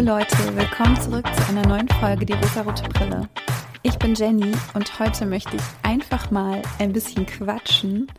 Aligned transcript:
Hallo 0.00 0.16
Leute, 0.16 0.56
willkommen 0.56 0.98
zurück 0.98 1.26
zu 1.26 1.48
einer 1.50 1.66
neuen 1.66 1.86
Folge 1.86 2.24
Die 2.24 2.32
rosarote 2.32 2.84
Brille. 2.84 3.28
Ich 3.82 3.98
bin 3.98 4.14
Jenny 4.14 4.50
und 4.72 4.98
heute 4.98 5.26
möchte 5.26 5.56
ich 5.56 5.62
einfach 5.82 6.30
mal 6.30 6.62
ein 6.78 6.94
bisschen 6.94 7.26
quatschen. 7.26 8.10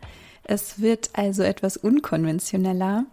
Es 0.44 0.80
wird 0.80 1.10
also 1.14 1.42
etwas 1.42 1.78
unkonventioneller. 1.78 3.06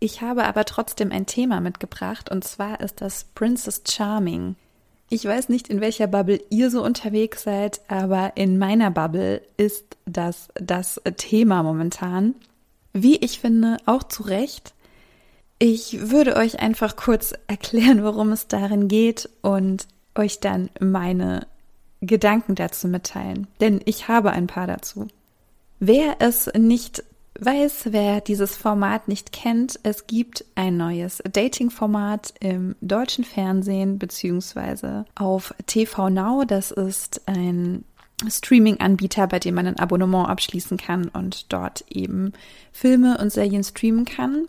Ich 0.00 0.20
habe 0.20 0.46
aber 0.46 0.64
trotzdem 0.64 1.12
ein 1.12 1.26
Thema 1.26 1.60
mitgebracht 1.60 2.28
und 2.28 2.42
zwar 2.42 2.80
ist 2.80 3.00
das 3.00 3.26
Princess 3.36 3.84
Charming. 3.88 4.56
Ich 5.08 5.24
weiß 5.24 5.48
nicht, 5.48 5.68
in 5.68 5.80
welcher 5.80 6.08
Bubble 6.08 6.40
ihr 6.50 6.72
so 6.72 6.82
unterwegs 6.82 7.44
seid, 7.44 7.82
aber 7.86 8.36
in 8.36 8.58
meiner 8.58 8.90
Bubble 8.90 9.42
ist 9.56 9.96
das 10.06 10.48
das 10.54 11.00
Thema 11.18 11.62
momentan. 11.62 12.34
Wie 12.92 13.14
ich 13.14 13.38
finde, 13.38 13.76
auch 13.86 14.02
zu 14.02 14.24
Recht. 14.24 14.73
Ich 15.58 16.10
würde 16.10 16.36
euch 16.36 16.60
einfach 16.60 16.96
kurz 16.96 17.32
erklären, 17.46 18.02
worum 18.02 18.32
es 18.32 18.48
darin 18.48 18.88
geht 18.88 19.28
und 19.42 19.86
euch 20.14 20.40
dann 20.40 20.70
meine 20.80 21.46
Gedanken 22.00 22.54
dazu 22.54 22.88
mitteilen, 22.88 23.46
denn 23.60 23.80
ich 23.84 24.08
habe 24.08 24.32
ein 24.32 24.46
paar 24.46 24.66
dazu. 24.66 25.08
Wer 25.80 26.16
es 26.20 26.50
nicht 26.54 27.02
weiß, 27.38 27.88
wer 27.90 28.20
dieses 28.20 28.56
Format 28.56 29.08
nicht 29.08 29.32
kennt, 29.32 29.80
es 29.82 30.06
gibt 30.06 30.44
ein 30.54 30.76
neues 30.76 31.22
Dating-Format 31.30 32.34
im 32.40 32.76
deutschen 32.80 33.24
Fernsehen 33.24 33.98
beziehungsweise 33.98 35.04
auf 35.14 35.54
TV 35.66 36.10
Now. 36.10 36.44
Das 36.44 36.70
ist 36.70 37.22
ein 37.26 37.84
Streaming-Anbieter, 38.28 39.26
bei 39.26 39.40
dem 39.40 39.56
man 39.56 39.66
ein 39.66 39.78
Abonnement 39.78 40.28
abschließen 40.28 40.76
kann 40.76 41.08
und 41.08 41.52
dort 41.52 41.84
eben 41.88 42.32
Filme 42.72 43.18
und 43.18 43.32
Serien 43.32 43.64
streamen 43.64 44.04
kann. 44.04 44.46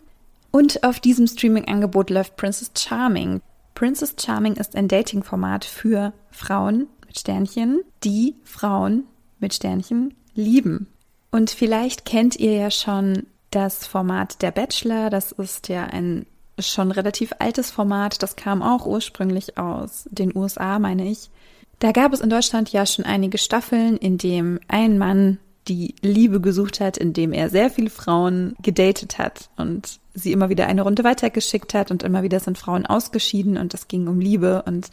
Und 0.50 0.82
auf 0.84 1.00
diesem 1.00 1.26
Streaming-Angebot 1.26 2.10
läuft 2.10 2.36
Princess 2.36 2.70
Charming. 2.76 3.40
Princess 3.74 4.14
Charming 4.18 4.54
ist 4.54 4.74
ein 4.74 4.88
Dating-Format 4.88 5.64
für 5.64 6.12
Frauen 6.30 6.86
mit 7.06 7.18
Sternchen, 7.18 7.82
die 8.04 8.36
Frauen 8.42 9.04
mit 9.38 9.54
Sternchen 9.54 10.14
lieben. 10.34 10.88
Und 11.30 11.50
vielleicht 11.50 12.04
kennt 12.04 12.36
ihr 12.36 12.52
ja 12.52 12.70
schon 12.70 13.26
das 13.50 13.86
Format 13.86 14.40
Der 14.42 14.50
Bachelor. 14.50 15.10
Das 15.10 15.32
ist 15.32 15.68
ja 15.68 15.84
ein 15.84 16.26
schon 16.58 16.90
relativ 16.90 17.32
altes 17.38 17.70
Format. 17.70 18.22
Das 18.22 18.36
kam 18.36 18.62
auch 18.62 18.86
ursprünglich 18.86 19.58
aus 19.58 20.08
den 20.10 20.34
USA, 20.34 20.78
meine 20.78 21.08
ich. 21.08 21.30
Da 21.78 21.92
gab 21.92 22.12
es 22.14 22.20
in 22.20 22.30
Deutschland 22.30 22.72
ja 22.72 22.86
schon 22.86 23.04
einige 23.04 23.36
Staffeln, 23.36 23.98
in 23.98 24.16
dem 24.16 24.58
ein 24.68 24.96
Mann 24.96 25.38
die 25.68 25.94
Liebe 26.00 26.40
gesucht 26.40 26.80
hat, 26.80 26.96
indem 26.96 27.32
er 27.32 27.50
sehr 27.50 27.70
viele 27.70 27.90
Frauen 27.90 28.56
gedatet 28.62 29.18
hat 29.18 29.50
und 29.56 29.98
sie 30.14 30.32
immer 30.32 30.48
wieder 30.48 30.66
eine 30.66 30.82
Runde 30.82 31.04
weitergeschickt 31.04 31.74
hat 31.74 31.90
und 31.90 32.02
immer 32.02 32.22
wieder 32.22 32.40
sind 32.40 32.58
Frauen 32.58 32.86
ausgeschieden 32.86 33.56
und 33.56 33.74
es 33.74 33.88
ging 33.88 34.08
um 34.08 34.20
Liebe 34.20 34.62
und 34.66 34.90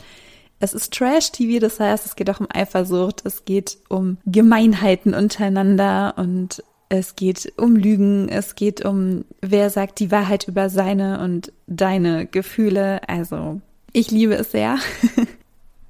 es 0.60 0.74
ist 0.74 0.94
Trash-TV, 0.94 1.60
das 1.60 1.80
heißt, 1.80 2.06
es 2.06 2.16
geht 2.16 2.30
auch 2.30 2.40
um 2.40 2.48
Eifersucht, 2.50 3.26
es 3.26 3.44
geht 3.44 3.78
um 3.90 4.18
Gemeinheiten 4.26 5.14
untereinander 5.14 6.14
und 6.18 6.64
es 6.88 7.16
geht 7.16 7.52
um 7.58 7.76
Lügen, 7.76 8.30
es 8.30 8.56
geht 8.56 8.86
um, 8.86 9.26
wer 9.42 9.70
sagt 9.70 10.00
die 10.00 10.12
Wahrheit 10.12 10.48
über 10.48 10.70
seine 10.70 11.20
und 11.22 11.52
deine 11.68 12.28
Gefühle. 12.28 13.02
Also, 13.10 13.62
ich 13.92 14.12
liebe 14.12 14.36
es 14.36 14.52
sehr. 14.52 14.78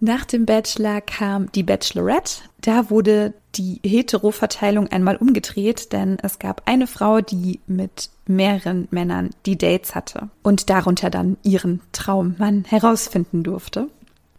Nach 0.06 0.26
dem 0.26 0.46
Bachelor 0.46 1.00
kam 1.00 1.50
die 1.54 1.64
Bachelorette. 1.64 2.42
Da 2.60 2.90
wurde 2.90 3.34
die 3.56 3.80
Hetero-Verteilung 3.86 4.88
einmal 4.88 5.16
umgedreht, 5.16 5.94
denn 5.94 6.18
es 6.22 6.40
gab 6.40 6.64
eine 6.66 6.88
Frau, 6.88 7.22
die 7.22 7.62
mit 7.68 8.10
mehreren 8.28 8.90
Männern 8.92 9.30
die 9.46 9.58
Dates 9.58 9.96
hatte 9.96 10.28
und 10.42 10.70
darunter 10.70 11.10
dann 11.10 11.38
ihren 11.42 11.80
Traummann 11.94 12.66
herausfinden 12.66 13.44
durfte. 13.44 13.88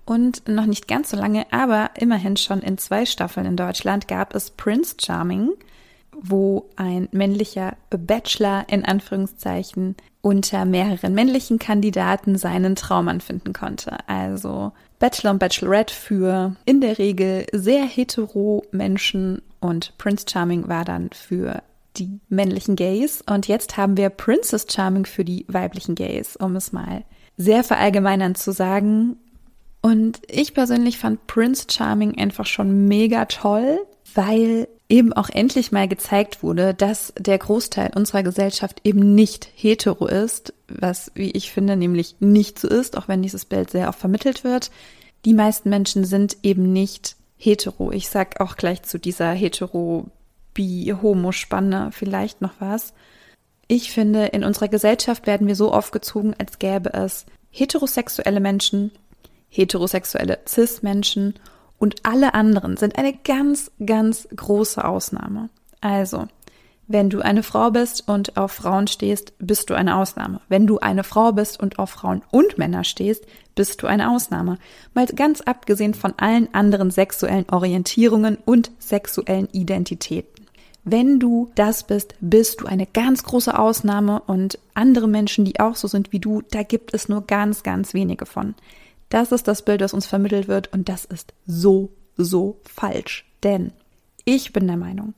Und 0.04 0.46
noch 0.46 0.66
nicht 0.66 0.86
ganz 0.86 1.12
so 1.12 1.16
lange, 1.16 1.46
aber 1.50 1.92
immerhin 1.98 2.36
schon 2.36 2.60
in 2.60 2.76
zwei 2.76 3.06
Staffeln 3.06 3.46
in 3.46 3.56
Deutschland 3.56 4.06
gab 4.06 4.34
es 4.34 4.50
Prince 4.50 4.96
Charming, 5.00 5.48
wo 6.12 6.68
ein 6.76 7.08
männlicher 7.10 7.74
Bachelor 7.88 8.66
in 8.68 8.84
Anführungszeichen 8.84 9.96
unter 10.20 10.66
mehreren 10.66 11.14
männlichen 11.14 11.58
Kandidaten 11.58 12.36
seinen 12.36 12.76
Traummann 12.76 13.22
finden 13.22 13.54
konnte. 13.54 13.96
Also 14.06 14.72
Bachelor 15.04 15.32
und 15.32 15.38
Bachelorette 15.38 15.92
für 15.92 16.56
in 16.64 16.80
der 16.80 16.96
Regel 16.98 17.44
sehr 17.52 17.84
hetero 17.84 18.64
Menschen 18.70 19.42
und 19.60 19.92
Prince 19.98 20.24
Charming 20.26 20.66
war 20.66 20.86
dann 20.86 21.10
für 21.12 21.62
die 21.98 22.20
männlichen 22.30 22.74
Gays 22.74 23.22
und 23.28 23.46
jetzt 23.46 23.76
haben 23.76 23.98
wir 23.98 24.08
Princess 24.08 24.66
Charming 24.66 25.04
für 25.04 25.22
die 25.22 25.44
weiblichen 25.46 25.94
Gays, 25.94 26.36
um 26.36 26.56
es 26.56 26.72
mal 26.72 27.04
sehr 27.36 27.64
verallgemeinern 27.64 28.34
zu 28.34 28.50
sagen. 28.50 29.18
Und 29.82 30.22
ich 30.26 30.54
persönlich 30.54 30.96
fand 30.96 31.26
Prince 31.26 31.66
Charming 31.70 32.16
einfach 32.16 32.46
schon 32.46 32.88
mega 32.88 33.26
toll, 33.26 33.80
weil 34.14 34.68
eben 34.88 35.12
auch 35.12 35.28
endlich 35.28 35.72
mal 35.72 35.88
gezeigt 35.88 36.42
wurde, 36.42 36.74
dass 36.74 37.12
der 37.18 37.38
Großteil 37.38 37.92
unserer 37.94 38.22
Gesellschaft 38.22 38.80
eben 38.84 39.14
nicht 39.14 39.48
hetero 39.54 40.06
ist, 40.06 40.52
was, 40.68 41.10
wie 41.14 41.30
ich 41.30 41.50
finde, 41.52 41.76
nämlich 41.76 42.16
nicht 42.20 42.58
so 42.58 42.68
ist, 42.68 42.96
auch 42.96 43.08
wenn 43.08 43.22
dieses 43.22 43.44
Bild 43.44 43.70
sehr 43.70 43.88
oft 43.88 43.98
vermittelt 43.98 44.44
wird. 44.44 44.70
Die 45.24 45.34
meisten 45.34 45.70
Menschen 45.70 46.04
sind 46.04 46.36
eben 46.42 46.72
nicht 46.72 47.16
hetero. 47.36 47.92
Ich 47.92 48.08
sag 48.08 48.40
auch 48.40 48.56
gleich 48.56 48.82
zu 48.82 48.98
dieser 48.98 49.32
hetero 49.32 50.06
bi 50.52 50.94
homo 51.02 51.32
spanne 51.32 51.90
vielleicht 51.92 52.40
noch 52.40 52.54
was. 52.60 52.92
Ich 53.66 53.90
finde, 53.90 54.26
in 54.26 54.44
unserer 54.44 54.68
Gesellschaft 54.68 55.26
werden 55.26 55.46
wir 55.46 55.56
so 55.56 55.72
aufgezogen, 55.72 56.34
als 56.38 56.58
gäbe 56.58 56.92
es 56.92 57.24
heterosexuelle 57.50 58.40
Menschen 58.40 58.92
heterosexuelle 59.54 60.40
Cis-Menschen 60.46 61.34
und 61.78 61.96
alle 62.04 62.34
anderen 62.34 62.76
sind 62.76 62.98
eine 62.98 63.12
ganz, 63.12 63.70
ganz 63.84 64.28
große 64.34 64.84
Ausnahme. 64.84 65.50
Also, 65.80 66.28
wenn 66.86 67.08
du 67.08 67.20
eine 67.20 67.42
Frau 67.42 67.70
bist 67.70 68.08
und 68.08 68.36
auf 68.36 68.52
Frauen 68.52 68.86
stehst, 68.86 69.32
bist 69.38 69.70
du 69.70 69.74
eine 69.74 69.96
Ausnahme. 69.96 70.40
Wenn 70.48 70.66
du 70.66 70.78
eine 70.80 71.02
Frau 71.02 71.32
bist 71.32 71.58
und 71.58 71.78
auf 71.78 71.90
Frauen 71.90 72.22
und 72.30 72.58
Männer 72.58 72.84
stehst, 72.84 73.24
bist 73.54 73.82
du 73.82 73.86
eine 73.86 74.10
Ausnahme. 74.10 74.58
Mal 74.92 75.06
ganz 75.06 75.40
abgesehen 75.40 75.94
von 75.94 76.12
allen 76.18 76.52
anderen 76.52 76.90
sexuellen 76.90 77.46
Orientierungen 77.50 78.36
und 78.44 78.70
sexuellen 78.78 79.48
Identitäten. 79.52 80.44
Wenn 80.84 81.18
du 81.18 81.50
das 81.54 81.84
bist, 81.84 82.14
bist 82.20 82.60
du 82.60 82.66
eine 82.66 82.86
ganz 82.86 83.22
große 83.22 83.58
Ausnahme 83.58 84.20
und 84.26 84.58
andere 84.74 85.08
Menschen, 85.08 85.46
die 85.46 85.60
auch 85.60 85.76
so 85.76 85.88
sind 85.88 86.12
wie 86.12 86.18
du, 86.18 86.42
da 86.50 86.62
gibt 86.62 86.92
es 86.92 87.08
nur 87.08 87.26
ganz, 87.26 87.62
ganz 87.62 87.94
wenige 87.94 88.26
von. 88.26 88.54
Das 89.08 89.32
ist 89.32 89.48
das 89.48 89.62
Bild, 89.62 89.80
das 89.80 89.94
uns 89.94 90.06
vermittelt 90.06 90.48
wird 90.48 90.72
und 90.72 90.88
das 90.88 91.04
ist 91.04 91.34
so, 91.46 91.90
so 92.16 92.60
falsch. 92.64 93.24
Denn 93.42 93.72
ich 94.24 94.52
bin 94.52 94.66
der 94.66 94.76
Meinung, 94.76 95.14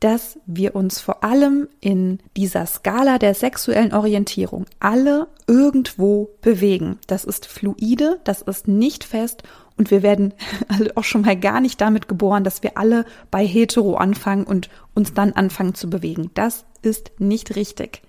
dass 0.00 0.38
wir 0.46 0.74
uns 0.74 0.98
vor 1.00 1.22
allem 1.22 1.68
in 1.80 2.18
dieser 2.36 2.66
Skala 2.66 3.18
der 3.18 3.34
sexuellen 3.34 3.94
Orientierung 3.94 4.66
alle 4.80 5.28
irgendwo 5.46 6.30
bewegen. 6.40 6.98
Das 7.06 7.24
ist 7.24 7.46
fluide, 7.46 8.18
das 8.24 8.42
ist 8.42 8.66
nicht 8.66 9.04
fest 9.04 9.44
und 9.76 9.92
wir 9.92 10.02
werden 10.02 10.34
auch 10.96 11.04
schon 11.04 11.22
mal 11.22 11.38
gar 11.38 11.60
nicht 11.60 11.80
damit 11.80 12.08
geboren, 12.08 12.42
dass 12.42 12.64
wir 12.64 12.76
alle 12.76 13.04
bei 13.30 13.46
hetero 13.46 13.94
anfangen 13.94 14.44
und 14.44 14.70
uns 14.94 15.14
dann 15.14 15.34
anfangen 15.34 15.74
zu 15.74 15.88
bewegen. 15.88 16.32
Das 16.34 16.64
ist 16.82 17.12
nicht 17.18 17.54
richtig. 17.54 18.02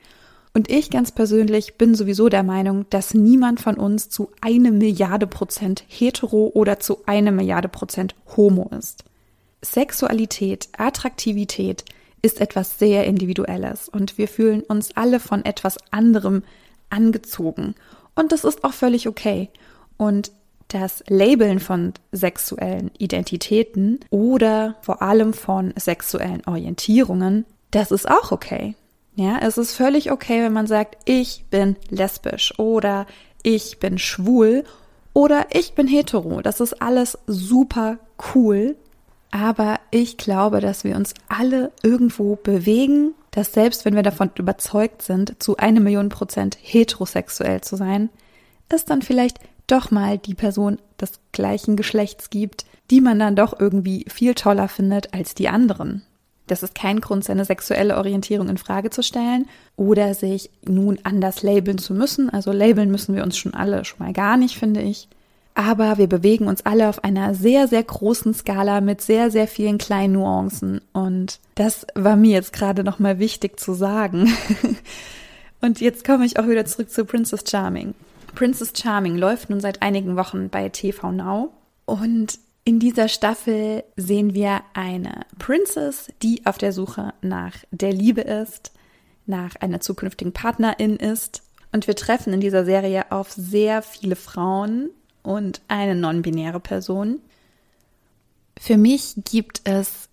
Und 0.55 0.69
ich 0.69 0.91
ganz 0.91 1.11
persönlich 1.11 1.75
bin 1.77 1.95
sowieso 1.95 2.29
der 2.29 2.43
Meinung, 2.43 2.85
dass 2.91 3.15
niemand 3.15 3.59
von 3.59 3.75
uns 3.75 4.09
zu 4.09 4.31
eine 4.39 4.71
Milliarde 4.71 5.25
Prozent 5.25 5.83
hetero 5.87 6.51
oder 6.53 6.79
zu 6.79 6.99
eine 7.07 7.31
Milliarde 7.31 7.69
Prozent 7.69 8.13
homo 8.37 8.69
ist. 8.77 9.03
Sexualität, 9.63 10.69
Attraktivität 10.77 11.83
ist 12.21 12.39
etwas 12.39 12.77
sehr 12.77 13.05
Individuelles 13.05 13.89
und 13.89 14.17
wir 14.17 14.27
fühlen 14.27 14.61
uns 14.61 14.95
alle 14.95 15.19
von 15.19 15.43
etwas 15.43 15.77
anderem 15.91 16.43
angezogen. 16.89 17.73
Und 18.13 18.31
das 18.31 18.43
ist 18.43 18.63
auch 18.63 18.73
völlig 18.73 19.07
okay. 19.07 19.49
Und 19.97 20.31
das 20.67 21.03
Labeln 21.07 21.59
von 21.59 21.93
sexuellen 22.11 22.91
Identitäten 22.97 23.99
oder 24.11 24.75
vor 24.81 25.01
allem 25.01 25.33
von 25.33 25.73
sexuellen 25.77 26.43
Orientierungen, 26.45 27.45
das 27.71 27.91
ist 27.91 28.07
auch 28.07 28.31
okay. 28.31 28.75
Ja, 29.15 29.39
es 29.41 29.57
ist 29.57 29.75
völlig 29.75 30.11
okay, 30.11 30.41
wenn 30.41 30.53
man 30.53 30.67
sagt, 30.67 30.97
ich 31.05 31.45
bin 31.49 31.75
lesbisch 31.89 32.57
oder 32.57 33.05
ich 33.43 33.79
bin 33.79 33.97
schwul 33.97 34.63
oder 35.13 35.47
ich 35.51 35.73
bin 35.73 35.87
hetero. 35.87 36.41
Das 36.41 36.59
ist 36.59 36.81
alles 36.81 37.17
super 37.27 37.99
cool. 38.33 38.75
Aber 39.29 39.79
ich 39.89 40.17
glaube, 40.17 40.59
dass 40.61 40.83
wir 40.83 40.95
uns 40.95 41.15
alle 41.27 41.71
irgendwo 41.81 42.35
bewegen, 42.35 43.15
dass 43.31 43.51
selbst 43.51 43.83
wenn 43.83 43.95
wir 43.95 44.03
davon 44.03 44.29
überzeugt 44.35 45.01
sind, 45.01 45.41
zu 45.41 45.57
eine 45.57 45.79
Million 45.79 46.09
Prozent 46.09 46.55
heterosexuell 46.61 47.61
zu 47.61 47.75
sein, 47.75 48.09
es 48.69 48.85
dann 48.85 49.01
vielleicht 49.01 49.39
doch 49.65 49.91
mal 49.91 50.17
die 50.19 50.35
Person 50.35 50.77
des 51.01 51.19
gleichen 51.31 51.75
Geschlechts 51.75 52.29
gibt, 52.29 52.65
die 52.91 53.01
man 53.01 53.17
dann 53.17 53.35
doch 53.35 53.59
irgendwie 53.59 54.05
viel 54.07 54.35
toller 54.35 54.67
findet 54.67 55.13
als 55.13 55.33
die 55.33 55.49
anderen. 55.49 56.03
Das 56.53 56.61
ist 56.61 56.75
kein 56.75 57.01
Grund, 57.01 57.23
seine 57.23 57.45
sexuelle 57.45 57.97
Orientierung 57.97 58.47
in 58.47 58.59
Frage 58.59 58.91
zu 58.91 59.01
stellen 59.01 59.47
oder 59.75 60.13
sich 60.13 60.51
nun 60.63 60.99
anders 61.01 61.41
labeln 61.41 61.79
zu 61.79 61.95
müssen. 61.95 62.29
Also 62.29 62.51
labeln 62.51 62.91
müssen 62.91 63.15
wir 63.15 63.23
uns 63.23 63.39
schon 63.39 63.55
alle 63.55 63.83
schon 63.85 64.05
mal 64.05 64.13
gar 64.13 64.37
nicht, 64.37 64.59
finde 64.59 64.83
ich. 64.83 65.07
Aber 65.55 65.97
wir 65.97 66.05
bewegen 66.05 66.45
uns 66.45 66.63
alle 66.63 66.89
auf 66.89 67.03
einer 67.03 67.33
sehr, 67.33 67.67
sehr 67.67 67.81
großen 67.81 68.35
Skala 68.35 68.81
mit 68.81 69.01
sehr, 69.01 69.31
sehr 69.31 69.47
vielen 69.47 69.79
kleinen 69.79 70.13
Nuancen. 70.13 70.81
Und 70.93 71.39
das 71.55 71.87
war 71.95 72.15
mir 72.17 72.33
jetzt 72.33 72.53
gerade 72.53 72.83
nochmal 72.83 73.17
wichtig 73.17 73.59
zu 73.59 73.73
sagen. 73.73 74.31
Und 75.59 75.81
jetzt 75.81 76.05
komme 76.05 76.23
ich 76.23 76.37
auch 76.37 76.47
wieder 76.47 76.65
zurück 76.65 76.91
zu 76.91 77.03
Princess 77.03 77.45
Charming. 77.49 77.95
Princess 78.35 78.73
Charming 78.79 79.15
läuft 79.15 79.49
nun 79.49 79.59
seit 79.59 79.81
einigen 79.81 80.17
Wochen 80.17 80.49
bei 80.49 80.69
TV 80.69 81.11
Now. 81.11 81.51
Und 81.85 82.37
in 82.65 82.79
dieser 82.79 83.09
Staffel 83.09 83.83
sehen 83.97 84.33
wir 84.33 84.61
eine 84.73 85.25
Princess, 85.37 86.11
die 86.21 86.45
auf 86.45 86.57
der 86.57 86.71
Suche 86.71 87.13
nach 87.21 87.53
der 87.71 87.91
Liebe 87.91 88.21
ist, 88.21 88.71
nach 89.25 89.55
einer 89.57 89.81
zukünftigen 89.81 90.31
Partnerin 90.31 90.95
ist. 90.95 91.43
Und 91.71 91.87
wir 91.87 91.95
treffen 91.95 92.33
in 92.33 92.39
dieser 92.39 92.65
Serie 92.65 93.11
auf 93.11 93.31
sehr 93.31 93.81
viele 93.81 94.15
Frauen 94.15 94.91
und 95.23 95.61
eine 95.67 95.95
non-binäre 95.95 96.59
Person. 96.59 97.19
Für 98.59 98.77
mich 98.77 99.15
gibt 99.25 99.61
es 99.65 100.07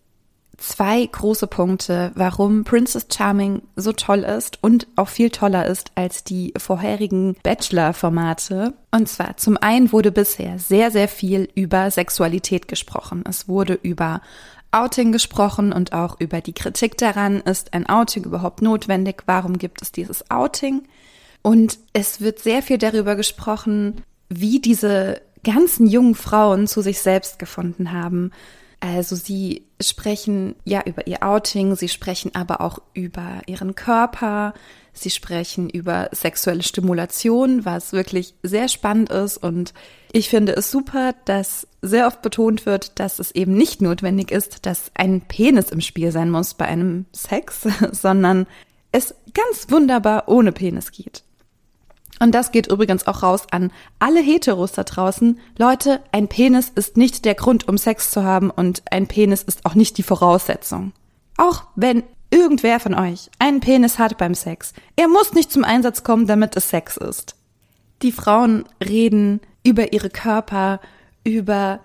zwei 0.56 1.04
große 1.06 1.46
Punkte, 1.46 2.12
warum 2.14 2.64
Princess 2.64 3.06
Charming 3.10 3.62
so 3.76 3.92
toll 3.92 4.20
ist 4.20 4.58
und 4.62 4.86
auch 4.96 5.08
viel 5.08 5.30
toller 5.30 5.66
ist 5.66 5.92
als 5.94 6.24
die 6.24 6.52
vorherigen 6.58 7.36
Bachelor-Formate. 7.42 8.74
Und 8.90 9.08
zwar 9.08 9.36
zum 9.36 9.56
einen 9.56 9.92
wurde 9.92 10.12
bisher 10.12 10.58
sehr, 10.58 10.90
sehr 10.90 11.08
viel 11.08 11.48
über 11.54 11.90
Sexualität 11.90 12.68
gesprochen. 12.68 13.24
Es 13.28 13.48
wurde 13.48 13.78
über 13.82 14.20
Outing 14.72 15.10
gesprochen 15.10 15.72
und 15.72 15.92
auch 15.92 16.20
über 16.20 16.40
die 16.40 16.52
Kritik 16.52 16.96
daran, 16.96 17.40
ist 17.40 17.74
ein 17.74 17.88
Outing 17.88 18.24
überhaupt 18.24 18.62
notwendig? 18.62 19.24
Warum 19.26 19.58
gibt 19.58 19.82
es 19.82 19.90
dieses 19.90 20.30
Outing? 20.30 20.82
Und 21.42 21.78
es 21.92 22.20
wird 22.20 22.38
sehr 22.38 22.62
viel 22.62 22.78
darüber 22.78 23.16
gesprochen, 23.16 24.02
wie 24.28 24.60
diese 24.60 25.22
ganzen 25.42 25.86
jungen 25.86 26.14
Frauen 26.14 26.66
zu 26.66 26.82
sich 26.82 27.00
selbst 27.00 27.38
gefunden 27.38 27.92
haben, 27.92 28.30
also 28.80 29.14
sie 29.14 29.66
sprechen 29.80 30.56
ja 30.64 30.82
über 30.84 31.06
ihr 31.06 31.22
Outing, 31.22 31.76
sie 31.76 31.88
sprechen 31.88 32.34
aber 32.34 32.62
auch 32.62 32.80
über 32.94 33.42
ihren 33.46 33.74
Körper, 33.74 34.54
sie 34.94 35.10
sprechen 35.10 35.68
über 35.68 36.08
sexuelle 36.12 36.62
Stimulation, 36.62 37.64
was 37.64 37.92
wirklich 37.92 38.34
sehr 38.42 38.68
spannend 38.68 39.10
ist 39.10 39.36
und 39.36 39.74
ich 40.12 40.28
finde 40.28 40.52
es 40.56 40.70
super, 40.70 41.14
dass 41.26 41.68
sehr 41.82 42.06
oft 42.06 42.22
betont 42.22 42.66
wird, 42.66 42.98
dass 42.98 43.18
es 43.18 43.30
eben 43.32 43.54
nicht 43.54 43.80
notwendig 43.80 44.32
ist, 44.32 44.66
dass 44.66 44.90
ein 44.94 45.20
Penis 45.20 45.70
im 45.70 45.80
Spiel 45.80 46.10
sein 46.10 46.30
muss 46.30 46.54
bei 46.54 46.66
einem 46.66 47.04
Sex, 47.12 47.68
sondern 47.92 48.46
es 48.92 49.14
ganz 49.34 49.70
wunderbar 49.70 50.24
ohne 50.26 50.52
Penis 50.52 50.90
geht. 50.90 51.22
Und 52.22 52.32
das 52.32 52.52
geht 52.52 52.66
übrigens 52.70 53.06
auch 53.06 53.22
raus 53.22 53.46
an 53.50 53.72
alle 53.98 54.20
Heteros 54.20 54.72
da 54.72 54.84
draußen. 54.84 55.40
Leute, 55.58 56.02
ein 56.12 56.28
Penis 56.28 56.70
ist 56.74 56.98
nicht 56.98 57.24
der 57.24 57.34
Grund, 57.34 57.66
um 57.66 57.78
Sex 57.78 58.10
zu 58.10 58.22
haben 58.22 58.50
und 58.50 58.82
ein 58.90 59.08
Penis 59.08 59.42
ist 59.42 59.64
auch 59.64 59.74
nicht 59.74 59.96
die 59.96 60.02
Voraussetzung. 60.02 60.92
Auch 61.38 61.64
wenn 61.76 62.02
irgendwer 62.30 62.78
von 62.78 62.94
euch 62.94 63.30
einen 63.38 63.60
Penis 63.60 63.98
hat 63.98 64.18
beim 64.18 64.34
Sex, 64.34 64.74
er 64.96 65.08
muss 65.08 65.32
nicht 65.32 65.50
zum 65.50 65.64
Einsatz 65.64 66.04
kommen, 66.04 66.26
damit 66.26 66.54
es 66.56 66.68
Sex 66.68 66.98
ist. 66.98 67.36
Die 68.02 68.12
Frauen 68.12 68.64
reden 68.86 69.40
über 69.62 69.94
ihre 69.94 70.10
Körper, 70.10 70.80
über 71.24 71.80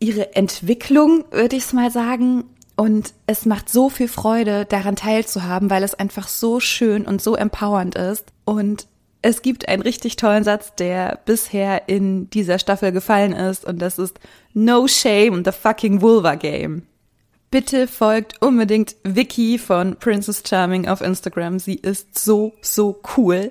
ihre 0.00 0.34
Entwicklung, 0.34 1.24
würde 1.30 1.56
ich 1.56 1.64
es 1.64 1.72
mal 1.72 1.92
sagen. 1.92 2.44
Und 2.76 3.14
es 3.26 3.46
macht 3.46 3.68
so 3.68 3.88
viel 3.88 4.08
Freude, 4.08 4.66
daran 4.66 4.96
teilzuhaben, 4.96 5.70
weil 5.70 5.84
es 5.84 5.94
einfach 5.94 6.26
so 6.26 6.58
schön 6.60 7.06
und 7.06 7.22
so 7.22 7.36
empowernd 7.36 7.94
ist. 7.94 8.26
Und 8.44 8.86
es 9.26 9.42
gibt 9.42 9.68
einen 9.68 9.82
richtig 9.82 10.14
tollen 10.14 10.44
Satz, 10.44 10.76
der 10.76 11.18
bisher 11.24 11.88
in 11.88 12.30
dieser 12.30 12.60
Staffel 12.60 12.92
gefallen 12.92 13.32
ist 13.32 13.64
und 13.64 13.82
das 13.82 13.98
ist 13.98 14.20
No 14.54 14.86
shame, 14.86 15.42
the 15.44 15.50
fucking 15.50 16.00
vulva 16.00 16.36
game. 16.36 16.82
Bitte 17.50 17.88
folgt 17.88 18.40
unbedingt 18.40 18.94
Vicky 19.02 19.58
von 19.58 19.96
Princess 19.96 20.44
Charming 20.48 20.86
auf 20.86 21.00
Instagram. 21.00 21.58
Sie 21.58 21.74
ist 21.74 22.16
so, 22.16 22.52
so 22.60 23.00
cool. 23.16 23.50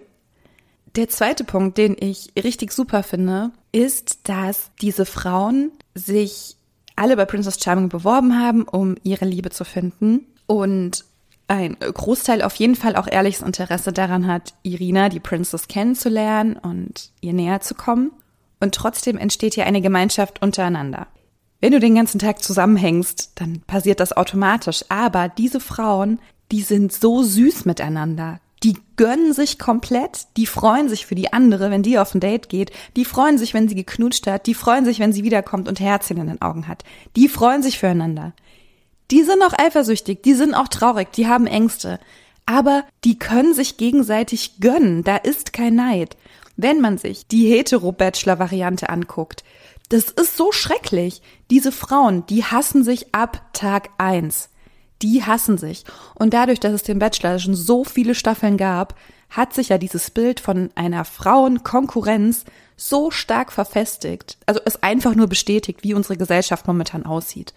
Der 0.95 1.09
zweite 1.09 1.43
Punkt, 1.43 1.77
den 1.77 1.97
ich 1.99 2.31
richtig 2.41 2.71
super 2.71 3.03
finde, 3.03 3.51
ist, 3.73 4.29
dass 4.29 4.71
diese 4.81 5.05
Frauen 5.05 5.71
sich 5.93 6.55
alle 6.95 7.17
bei 7.17 7.25
Princess 7.25 7.61
Charming 7.61 7.89
beworben 7.89 8.39
haben, 8.39 8.63
um 8.63 8.95
ihre 9.03 9.25
Liebe 9.25 9.49
zu 9.49 9.65
finden. 9.65 10.25
Und 10.47 11.03
ein 11.47 11.77
Großteil 11.79 12.41
auf 12.41 12.55
jeden 12.55 12.75
Fall 12.75 12.95
auch 12.95 13.07
ehrliches 13.07 13.41
Interesse 13.41 13.93
daran 13.93 14.27
hat, 14.27 14.53
Irina, 14.63 15.09
die 15.09 15.19
Princess, 15.19 15.67
kennenzulernen 15.67 16.57
und 16.57 17.11
ihr 17.21 17.33
näher 17.33 17.61
zu 17.61 17.75
kommen. 17.75 18.11
Und 18.59 18.73
trotzdem 18.73 19.17
entsteht 19.17 19.53
hier 19.53 19.65
eine 19.65 19.81
Gemeinschaft 19.81 20.41
untereinander. 20.41 21.07
Wenn 21.61 21.71
du 21.71 21.79
den 21.79 21.95
ganzen 21.95 22.19
Tag 22.19 22.43
zusammenhängst, 22.43 23.33
dann 23.35 23.61
passiert 23.67 23.99
das 23.99 24.15
automatisch. 24.15 24.85
Aber 24.89 25.29
diese 25.29 25.59
Frauen, 25.59 26.19
die 26.51 26.61
sind 26.61 26.93
so 26.93 27.23
süß 27.23 27.65
miteinander. 27.65 28.39
Die 28.63 28.77
gönnen 28.95 29.33
sich 29.33 29.59
komplett, 29.59 30.27
die 30.37 30.47
freuen 30.47 30.89
sich 30.89 31.05
für 31.05 31.15
die 31.15 31.33
andere, 31.33 31.69
wenn 31.69 31.83
die 31.83 31.99
auf 31.99 32.15
ein 32.15 32.19
Date 32.19 32.49
geht, 32.49 32.71
die 32.95 33.05
freuen 33.05 33.37
sich, 33.37 33.53
wenn 33.53 33.67
sie 33.67 33.75
geknutscht 33.75 34.25
hat, 34.25 34.47
die 34.47 34.53
freuen 34.55 34.85
sich, 34.85 34.99
wenn 34.99 35.13
sie 35.13 35.23
wiederkommt 35.23 35.67
und 35.67 35.79
Herzchen 35.79 36.17
in 36.17 36.27
den 36.27 36.41
Augen 36.41 36.67
hat. 36.67 36.83
Die 37.15 37.27
freuen 37.27 37.61
sich 37.61 37.77
füreinander. 37.77 38.33
Die 39.11 39.23
sind 39.23 39.41
auch 39.43 39.53
eifersüchtig, 39.57 40.23
die 40.23 40.33
sind 40.33 40.53
auch 40.53 40.67
traurig, 40.67 41.11
die 41.11 41.27
haben 41.27 41.47
Ängste. 41.47 41.99
Aber 42.45 42.83
die 43.03 43.17
können 43.17 43.53
sich 43.53 43.77
gegenseitig 43.77 44.59
gönnen, 44.59 45.03
da 45.03 45.17
ist 45.17 45.53
kein 45.53 45.75
Neid. 45.75 46.17
Wenn 46.57 46.79
man 46.79 46.97
sich 46.97 47.27
die 47.27 47.47
Hetero-Bachelor-Variante 47.49 48.89
anguckt, 48.89 49.43
das 49.89 50.05
ist 50.09 50.37
so 50.37 50.51
schrecklich. 50.51 51.21
Diese 51.51 51.71
Frauen, 51.71 52.25
die 52.27 52.43
hassen 52.43 52.83
sich 52.83 53.13
ab 53.13 53.41
Tag 53.53 53.89
eins. 53.97 54.49
Die 55.01 55.23
hassen 55.23 55.57
sich. 55.57 55.83
Und 56.15 56.33
dadurch, 56.33 56.59
dass 56.59 56.73
es 56.73 56.83
den 56.83 56.99
Bachelor 56.99 57.37
schon 57.39 57.55
so 57.55 57.83
viele 57.83 58.15
Staffeln 58.15 58.57
gab, 58.57 58.95
hat 59.29 59.53
sich 59.53 59.69
ja 59.69 59.77
dieses 59.77 60.09
Bild 60.09 60.39
von 60.39 60.71
einer 60.75 61.03
Frauenkonkurrenz 61.03 62.45
so 62.77 63.11
stark 63.11 63.51
verfestigt. 63.51 64.37
Also 64.45 64.61
es 64.65 64.81
einfach 64.81 65.13
nur 65.15 65.27
bestätigt, 65.27 65.83
wie 65.83 65.93
unsere 65.93 66.17
Gesellschaft 66.17 66.67
momentan 66.67 67.05
aussieht. 67.05 67.53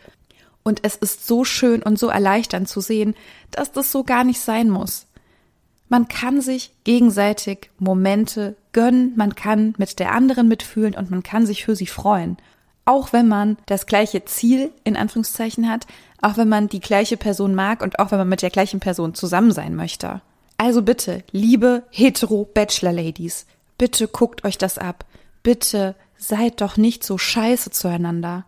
Und 0.69 0.81
es 0.82 0.96
ist 0.96 1.27
so 1.27 1.44
schön 1.44 1.82
und 1.82 1.98
so 1.98 2.08
erleichternd 2.08 2.69
zu 2.69 2.82
sehen, 2.82 3.15
dass 3.51 3.72
das 3.72 3.91
so 3.91 4.05
gar 4.05 4.22
nicht 4.22 4.39
sein 4.39 4.69
muss. 4.69 5.06
Man 5.89 6.08
kann 6.08 6.43
sich 6.43 6.72
gegenseitig 6.84 7.70
Momente 7.79 8.55
gönnen, 8.72 9.15
man 9.17 9.34
kann 9.34 9.75
mit 9.79 9.98
der 9.98 10.13
anderen 10.13 10.46
mitfühlen 10.46 10.94
und 10.94 11.10
man 11.10 11.22
kann 11.22 11.46
sich 11.46 11.65
für 11.65 11.75
sie 11.75 11.87
freuen. 11.87 12.37
Auch 12.84 13.15
wenn 13.15 13.29
man 13.29 13.56
das 13.65 13.87
gleiche 13.87 14.27
Ziel 14.27 14.70
in 14.84 14.98
Anführungszeichen 14.98 15.70
hat, 15.70 15.87
auch 16.20 16.37
wenn 16.37 16.51
man 16.51 16.69
die 16.69 16.81
gleiche 16.81 17.17
Person 17.17 17.55
mag 17.55 17.81
und 17.81 17.98
auch 17.98 18.10
wenn 18.10 18.19
man 18.19 18.29
mit 18.29 18.43
der 18.43 18.51
gleichen 18.51 18.79
Person 18.79 19.15
zusammen 19.15 19.53
sein 19.53 19.75
möchte. 19.75 20.20
Also 20.58 20.82
bitte, 20.82 21.25
liebe 21.31 21.84
hetero 21.89 22.44
Bachelor 22.44 22.93
Ladies, 22.93 23.46
bitte 23.79 24.06
guckt 24.06 24.44
euch 24.44 24.58
das 24.58 24.77
ab. 24.77 25.06
Bitte 25.43 25.94
seid 26.19 26.60
doch 26.60 26.77
nicht 26.77 27.05
so 27.05 27.17
scheiße 27.17 27.70
zueinander. 27.70 28.44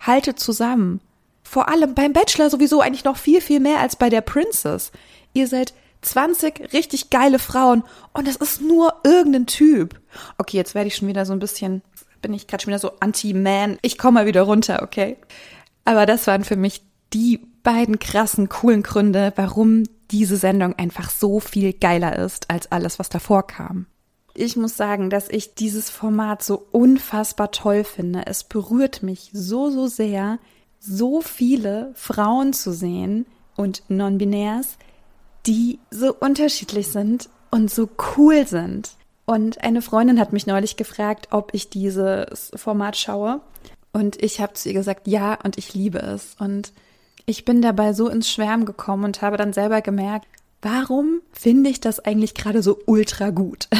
Haltet 0.00 0.40
zusammen 0.40 1.02
vor 1.50 1.68
allem 1.68 1.96
beim 1.96 2.12
Bachelor 2.12 2.48
sowieso 2.48 2.80
eigentlich 2.80 3.02
noch 3.02 3.16
viel, 3.16 3.40
viel 3.40 3.58
mehr 3.58 3.80
als 3.80 3.96
bei 3.96 4.08
der 4.08 4.20
Princess. 4.20 4.92
Ihr 5.32 5.48
seid 5.48 5.74
20 6.02 6.72
richtig 6.72 7.10
geile 7.10 7.40
Frauen 7.40 7.82
und 8.12 8.28
es 8.28 8.36
ist 8.36 8.60
nur 8.60 8.94
irgendein 9.02 9.46
Typ. 9.46 10.00
Okay, 10.38 10.58
jetzt 10.58 10.76
werde 10.76 10.86
ich 10.86 10.94
schon 10.94 11.08
wieder 11.08 11.26
so 11.26 11.32
ein 11.32 11.40
bisschen, 11.40 11.82
bin 12.22 12.32
ich 12.32 12.46
gerade 12.46 12.62
schon 12.62 12.70
wieder 12.70 12.78
so 12.78 12.92
anti-man. 13.00 13.78
Ich 13.82 13.98
komme 13.98 14.20
mal 14.20 14.26
wieder 14.26 14.42
runter, 14.42 14.84
okay? 14.84 15.16
Aber 15.84 16.06
das 16.06 16.28
waren 16.28 16.44
für 16.44 16.54
mich 16.54 16.82
die 17.12 17.40
beiden 17.64 17.98
krassen, 17.98 18.48
coolen 18.48 18.84
Gründe, 18.84 19.32
warum 19.34 19.82
diese 20.12 20.36
Sendung 20.36 20.76
einfach 20.78 21.10
so 21.10 21.40
viel 21.40 21.72
geiler 21.72 22.16
ist 22.16 22.48
als 22.48 22.70
alles, 22.70 23.00
was 23.00 23.08
davor 23.08 23.44
kam. 23.48 23.86
Ich 24.34 24.54
muss 24.56 24.76
sagen, 24.76 25.10
dass 25.10 25.28
ich 25.28 25.56
dieses 25.56 25.90
Format 25.90 26.44
so 26.44 26.64
unfassbar 26.70 27.50
toll 27.50 27.82
finde. 27.82 28.22
Es 28.26 28.44
berührt 28.44 29.02
mich 29.02 29.30
so, 29.32 29.68
so 29.70 29.88
sehr, 29.88 30.38
so 30.80 31.20
viele 31.20 31.92
Frauen 31.94 32.52
zu 32.52 32.72
sehen 32.72 33.26
und 33.56 33.82
Non-Binärs, 33.88 34.78
die 35.46 35.78
so 35.90 36.14
unterschiedlich 36.14 36.88
sind 36.88 37.28
und 37.50 37.70
so 37.70 37.88
cool 38.16 38.46
sind. 38.46 38.90
Und 39.26 39.62
eine 39.62 39.82
Freundin 39.82 40.18
hat 40.18 40.32
mich 40.32 40.46
neulich 40.46 40.76
gefragt, 40.76 41.28
ob 41.30 41.54
ich 41.54 41.68
dieses 41.68 42.50
Format 42.56 42.96
schaue. 42.96 43.40
Und 43.92 44.20
ich 44.22 44.40
habe 44.40 44.54
zu 44.54 44.68
ihr 44.68 44.74
gesagt, 44.74 45.06
ja, 45.06 45.38
und 45.44 45.58
ich 45.58 45.74
liebe 45.74 45.98
es. 45.98 46.34
Und 46.38 46.72
ich 47.26 47.44
bin 47.44 47.60
dabei 47.62 47.92
so 47.92 48.08
ins 48.08 48.30
Schwärmen 48.30 48.64
gekommen 48.64 49.04
und 49.04 49.22
habe 49.22 49.36
dann 49.36 49.52
selber 49.52 49.82
gemerkt, 49.82 50.26
warum 50.62 51.20
finde 51.32 51.70
ich 51.70 51.80
das 51.80 52.00
eigentlich 52.00 52.34
gerade 52.34 52.62
so 52.62 52.78
ultra 52.86 53.30
gut? 53.30 53.68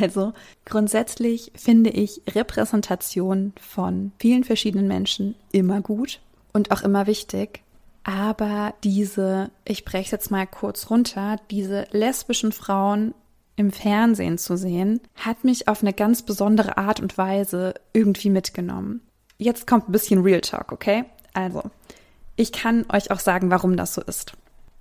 Also 0.00 0.32
grundsätzlich 0.64 1.50
finde 1.56 1.90
ich 1.90 2.22
Repräsentation 2.32 3.52
von 3.60 4.12
vielen 4.20 4.44
verschiedenen 4.44 4.86
Menschen 4.86 5.34
immer 5.50 5.80
gut 5.80 6.20
und 6.52 6.70
auch 6.70 6.82
immer 6.82 7.06
wichtig. 7.06 7.62
Aber 8.04 8.74
diese, 8.84 9.50
ich 9.64 9.84
breche 9.84 10.12
jetzt 10.12 10.30
mal 10.30 10.46
kurz 10.46 10.90
runter, 10.90 11.36
diese 11.50 11.86
lesbischen 11.90 12.52
Frauen 12.52 13.14
im 13.56 13.72
Fernsehen 13.72 14.38
zu 14.38 14.56
sehen, 14.56 15.00
hat 15.14 15.44
mich 15.44 15.68
auf 15.68 15.82
eine 15.82 15.92
ganz 15.92 16.22
besondere 16.22 16.78
Art 16.78 17.00
und 17.00 17.18
Weise 17.18 17.74
irgendwie 17.92 18.30
mitgenommen. 18.30 19.02
Jetzt 19.36 19.66
kommt 19.66 19.88
ein 19.88 19.92
bisschen 19.92 20.22
Real 20.22 20.40
Talk, 20.40 20.72
okay? 20.72 21.04
Also, 21.34 21.62
ich 22.36 22.52
kann 22.52 22.86
euch 22.90 23.10
auch 23.10 23.20
sagen, 23.20 23.50
warum 23.50 23.76
das 23.76 23.94
so 23.94 24.00
ist. 24.00 24.32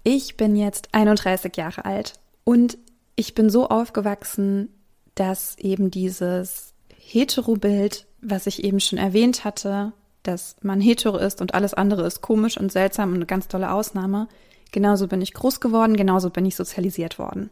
Ich 0.04 0.38
bin 0.38 0.56
jetzt 0.56 0.90
31 0.94 1.58
Jahre 1.58 1.86
alt 1.86 2.14
und 2.44 2.78
ich 3.16 3.34
bin 3.34 3.50
so 3.50 3.68
aufgewachsen, 3.68 4.70
dass 5.16 5.58
eben 5.58 5.92
dieses 5.92 6.74
Hetero-Bild, 6.96 8.06
was 8.22 8.48
ich 8.48 8.64
eben 8.64 8.80
schon 8.80 9.00
erwähnt 9.00 9.44
hatte, 9.44 9.92
dass 10.28 10.56
man 10.62 10.82
hetero 10.82 11.18
ist 11.18 11.42
und 11.42 11.54
alles 11.54 11.74
andere 11.74 12.06
ist 12.06 12.22
komisch 12.22 12.58
und 12.58 12.72
seltsam 12.72 13.10
und 13.10 13.16
eine 13.16 13.26
ganz 13.26 13.48
tolle 13.48 13.72
Ausnahme, 13.72 14.28
genauso 14.72 15.08
bin 15.08 15.22
ich 15.22 15.34
groß 15.34 15.60
geworden, 15.60 15.96
genauso 15.96 16.30
bin 16.30 16.46
ich 16.46 16.56
sozialisiert 16.56 17.18
worden. 17.20 17.50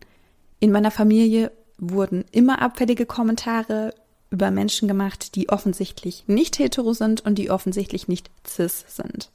In 0.59 0.71
meiner 0.71 0.91
Familie 0.91 1.51
wurden 1.77 2.25
immer 2.31 2.61
abfällige 2.61 3.05
Kommentare 3.05 3.93
über 4.29 4.51
Menschen 4.51 4.87
gemacht, 4.87 5.35
die 5.35 5.49
offensichtlich 5.49 6.23
nicht 6.27 6.59
hetero 6.59 6.93
sind 6.93 7.21
und 7.21 7.35
die 7.35 7.51
offensichtlich 7.51 8.07
nicht 8.07 8.29
cis 8.45 8.85
sind. 8.87 9.31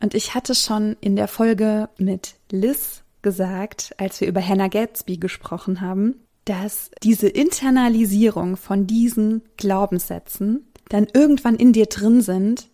Und 0.00 0.14
ich 0.14 0.34
hatte 0.34 0.54
schon 0.54 0.96
in 1.00 1.16
der 1.16 1.28
Folge 1.28 1.88
mit 1.98 2.34
Liz 2.50 3.02
gesagt, 3.22 3.94
als 3.98 4.20
wir 4.20 4.28
über 4.28 4.46
Hannah 4.46 4.68
Gatsby 4.68 5.16
gesprochen 5.16 5.80
haben, 5.80 6.14
dass 6.44 6.90
diese 7.02 7.28
Internalisierung 7.28 8.56
von 8.56 8.86
diesen 8.86 9.42
Glaubenssätzen 9.56 10.66
dann 10.88 11.06
irgendwann 11.12 11.56
in 11.56 11.72
dir 11.72 11.86
drin 11.86 12.20
sind, 12.20 12.68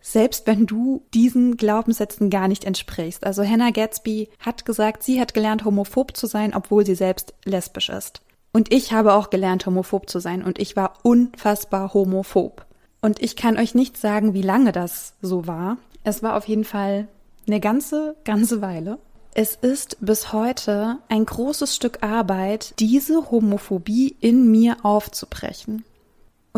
selbst 0.00 0.46
wenn 0.46 0.66
du 0.66 1.02
diesen 1.12 1.56
Glaubenssätzen 1.56 2.30
gar 2.30 2.48
nicht 2.48 2.64
entsprichst. 2.64 3.24
Also 3.24 3.44
Hannah 3.44 3.70
Gatsby 3.70 4.28
hat 4.38 4.64
gesagt, 4.64 5.02
sie 5.02 5.20
hat 5.20 5.34
gelernt, 5.34 5.64
homophob 5.64 6.16
zu 6.16 6.26
sein, 6.26 6.54
obwohl 6.54 6.86
sie 6.86 6.94
selbst 6.94 7.34
lesbisch 7.44 7.88
ist. 7.88 8.22
Und 8.52 8.72
ich 8.72 8.92
habe 8.92 9.12
auch 9.12 9.30
gelernt, 9.30 9.66
homophob 9.66 10.08
zu 10.08 10.20
sein 10.20 10.42
und 10.42 10.58
ich 10.58 10.76
war 10.76 10.94
unfassbar 11.02 11.92
homophob. 11.92 12.64
Und 13.00 13.22
ich 13.22 13.36
kann 13.36 13.58
euch 13.58 13.74
nicht 13.74 13.96
sagen, 13.96 14.34
wie 14.34 14.42
lange 14.42 14.72
das 14.72 15.14
so 15.20 15.46
war. 15.46 15.76
Es 16.04 16.22
war 16.22 16.36
auf 16.36 16.48
jeden 16.48 16.64
Fall 16.64 17.08
eine 17.46 17.60
ganze, 17.60 18.16
ganze 18.24 18.60
Weile. 18.60 18.98
Es 19.34 19.54
ist 19.54 19.98
bis 20.00 20.32
heute 20.32 20.98
ein 21.08 21.24
großes 21.24 21.76
Stück 21.76 22.02
Arbeit, 22.02 22.74
diese 22.80 23.30
Homophobie 23.30 24.16
in 24.20 24.50
mir 24.50 24.78
aufzubrechen. 24.84 25.84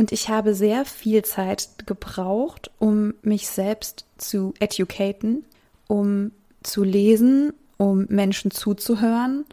Und 0.00 0.12
ich 0.12 0.30
habe 0.30 0.54
sehr 0.54 0.86
viel 0.86 1.22
Zeit 1.26 1.68
gebraucht, 1.84 2.70
um 2.78 3.12
mich 3.20 3.48
selbst 3.48 4.06
zu 4.16 4.54
educaten, 4.58 5.44
um 5.88 6.30
zu 6.62 6.84
lesen, 6.84 7.52
um 7.76 8.06
Menschen 8.08 8.50
zuzuhören, 8.50 9.44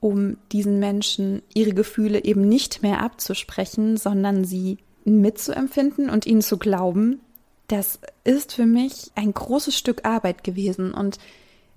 um 0.00 0.36
diesen 0.50 0.80
Menschen 0.80 1.42
ihre 1.54 1.74
Gefühle 1.74 2.24
eben 2.24 2.48
nicht 2.48 2.82
mehr 2.82 3.02
abzusprechen, 3.02 3.96
sondern 3.96 4.44
sie 4.44 4.78
mitzuempfinden 5.04 6.10
und 6.10 6.26
ihnen 6.26 6.42
zu 6.42 6.58
glauben. 6.58 7.20
Das 7.68 8.00
ist 8.24 8.52
für 8.52 8.66
mich 8.66 9.12
ein 9.14 9.32
großes 9.32 9.78
Stück 9.78 10.04
Arbeit 10.04 10.42
gewesen 10.42 10.92
und 10.92 11.18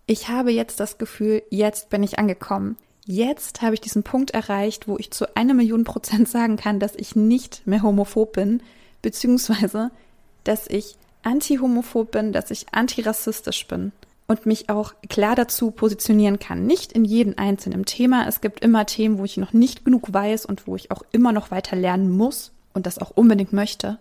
ich 0.08 0.28
habe 0.28 0.50
jetzt 0.52 0.80
das 0.80 0.98
Gefühl, 0.98 1.44
jetzt 1.52 1.92
bin 1.92 2.02
ich 2.02 2.18
angekommen. 2.18 2.78
Jetzt 3.10 3.62
habe 3.62 3.74
ich 3.74 3.80
diesen 3.80 4.04
Punkt 4.04 4.32
erreicht, 4.32 4.90
wo 4.90 4.98
ich 4.98 5.12
zu 5.12 5.34
einer 5.38 5.54
Million 5.54 5.86
Prozent 5.86 6.28
sagen 6.28 6.58
kann, 6.58 6.82
dass 6.82 6.94
ich 6.94 7.16
nicht 7.16 7.66
mehr 7.66 7.82
homophob 7.82 8.34
bin, 8.34 8.62
beziehungsweise, 9.02 9.92
dass 10.44 10.68
ich 10.68 10.98
anti-homophob 11.24 12.12
bin, 12.12 12.34
dass 12.34 12.52
ich 12.52 12.66
antirassistisch 12.74 13.66
bin 13.68 13.94
und 14.28 14.46
mich 14.46 14.70
auch 14.70 14.94
klar 15.08 15.36
dazu 15.36 15.72
positionieren 15.72 16.38
kann. 16.38 16.66
Nicht 16.66 16.92
in 16.92 17.06
jedem 17.06 17.36
einzelnen 17.38 17.86
Thema. 17.86 18.28
Es 18.28 18.42
gibt 18.42 18.60
immer 18.60 18.86
Themen, 18.86 19.20
wo 19.20 19.24
ich 19.24 19.38
noch 19.38 19.54
nicht 19.54 19.86
genug 19.86 20.14
weiß 20.14 20.46
und 20.46 20.68
wo 20.68 20.76
ich 20.76 20.92
auch 20.92 21.04
immer 21.14 21.32
noch 21.32 21.50
weiter 21.50 21.78
lernen 21.78 22.12
muss 22.12 22.52
und 22.74 22.86
das 22.86 23.00
auch 23.00 23.12
unbedingt 23.12 23.54
möchte. 23.54 24.00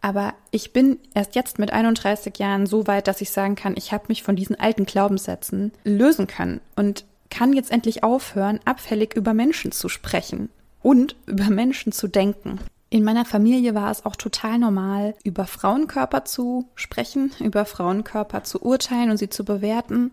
Aber 0.00 0.32
ich 0.52 0.72
bin 0.72 0.98
erst 1.12 1.34
jetzt 1.34 1.58
mit 1.58 1.70
31 1.70 2.38
Jahren 2.38 2.64
so 2.64 2.86
weit, 2.86 3.08
dass 3.08 3.20
ich 3.20 3.30
sagen 3.30 3.56
kann, 3.56 3.74
ich 3.76 3.92
habe 3.92 4.06
mich 4.08 4.22
von 4.22 4.36
diesen 4.36 4.58
alten 4.58 4.86
Glaubenssätzen 4.86 5.72
lösen 5.84 6.26
können 6.26 6.62
und 6.76 7.04
kann 7.30 7.52
jetzt 7.52 7.70
endlich 7.70 8.02
aufhören, 8.04 8.60
abfällig 8.64 9.14
über 9.14 9.34
Menschen 9.34 9.72
zu 9.72 9.88
sprechen 9.88 10.48
und 10.82 11.16
über 11.26 11.50
Menschen 11.50 11.92
zu 11.92 12.08
denken. 12.08 12.58
In 12.90 13.04
meiner 13.04 13.26
Familie 13.26 13.74
war 13.74 13.90
es 13.90 14.06
auch 14.06 14.16
total 14.16 14.58
normal, 14.58 15.14
über 15.22 15.46
Frauenkörper 15.46 16.24
zu 16.24 16.68
sprechen, 16.74 17.32
über 17.38 17.66
Frauenkörper 17.66 18.44
zu 18.44 18.62
urteilen 18.62 19.10
und 19.10 19.18
sie 19.18 19.28
zu 19.28 19.44
bewerten, 19.44 20.10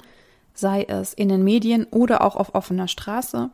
sei 0.53 0.84
es 0.84 1.13
in 1.13 1.29
den 1.29 1.43
Medien 1.43 1.86
oder 1.86 2.22
auch 2.22 2.36
auf 2.36 2.53
offener 2.53 2.89
Straße. 2.89 3.50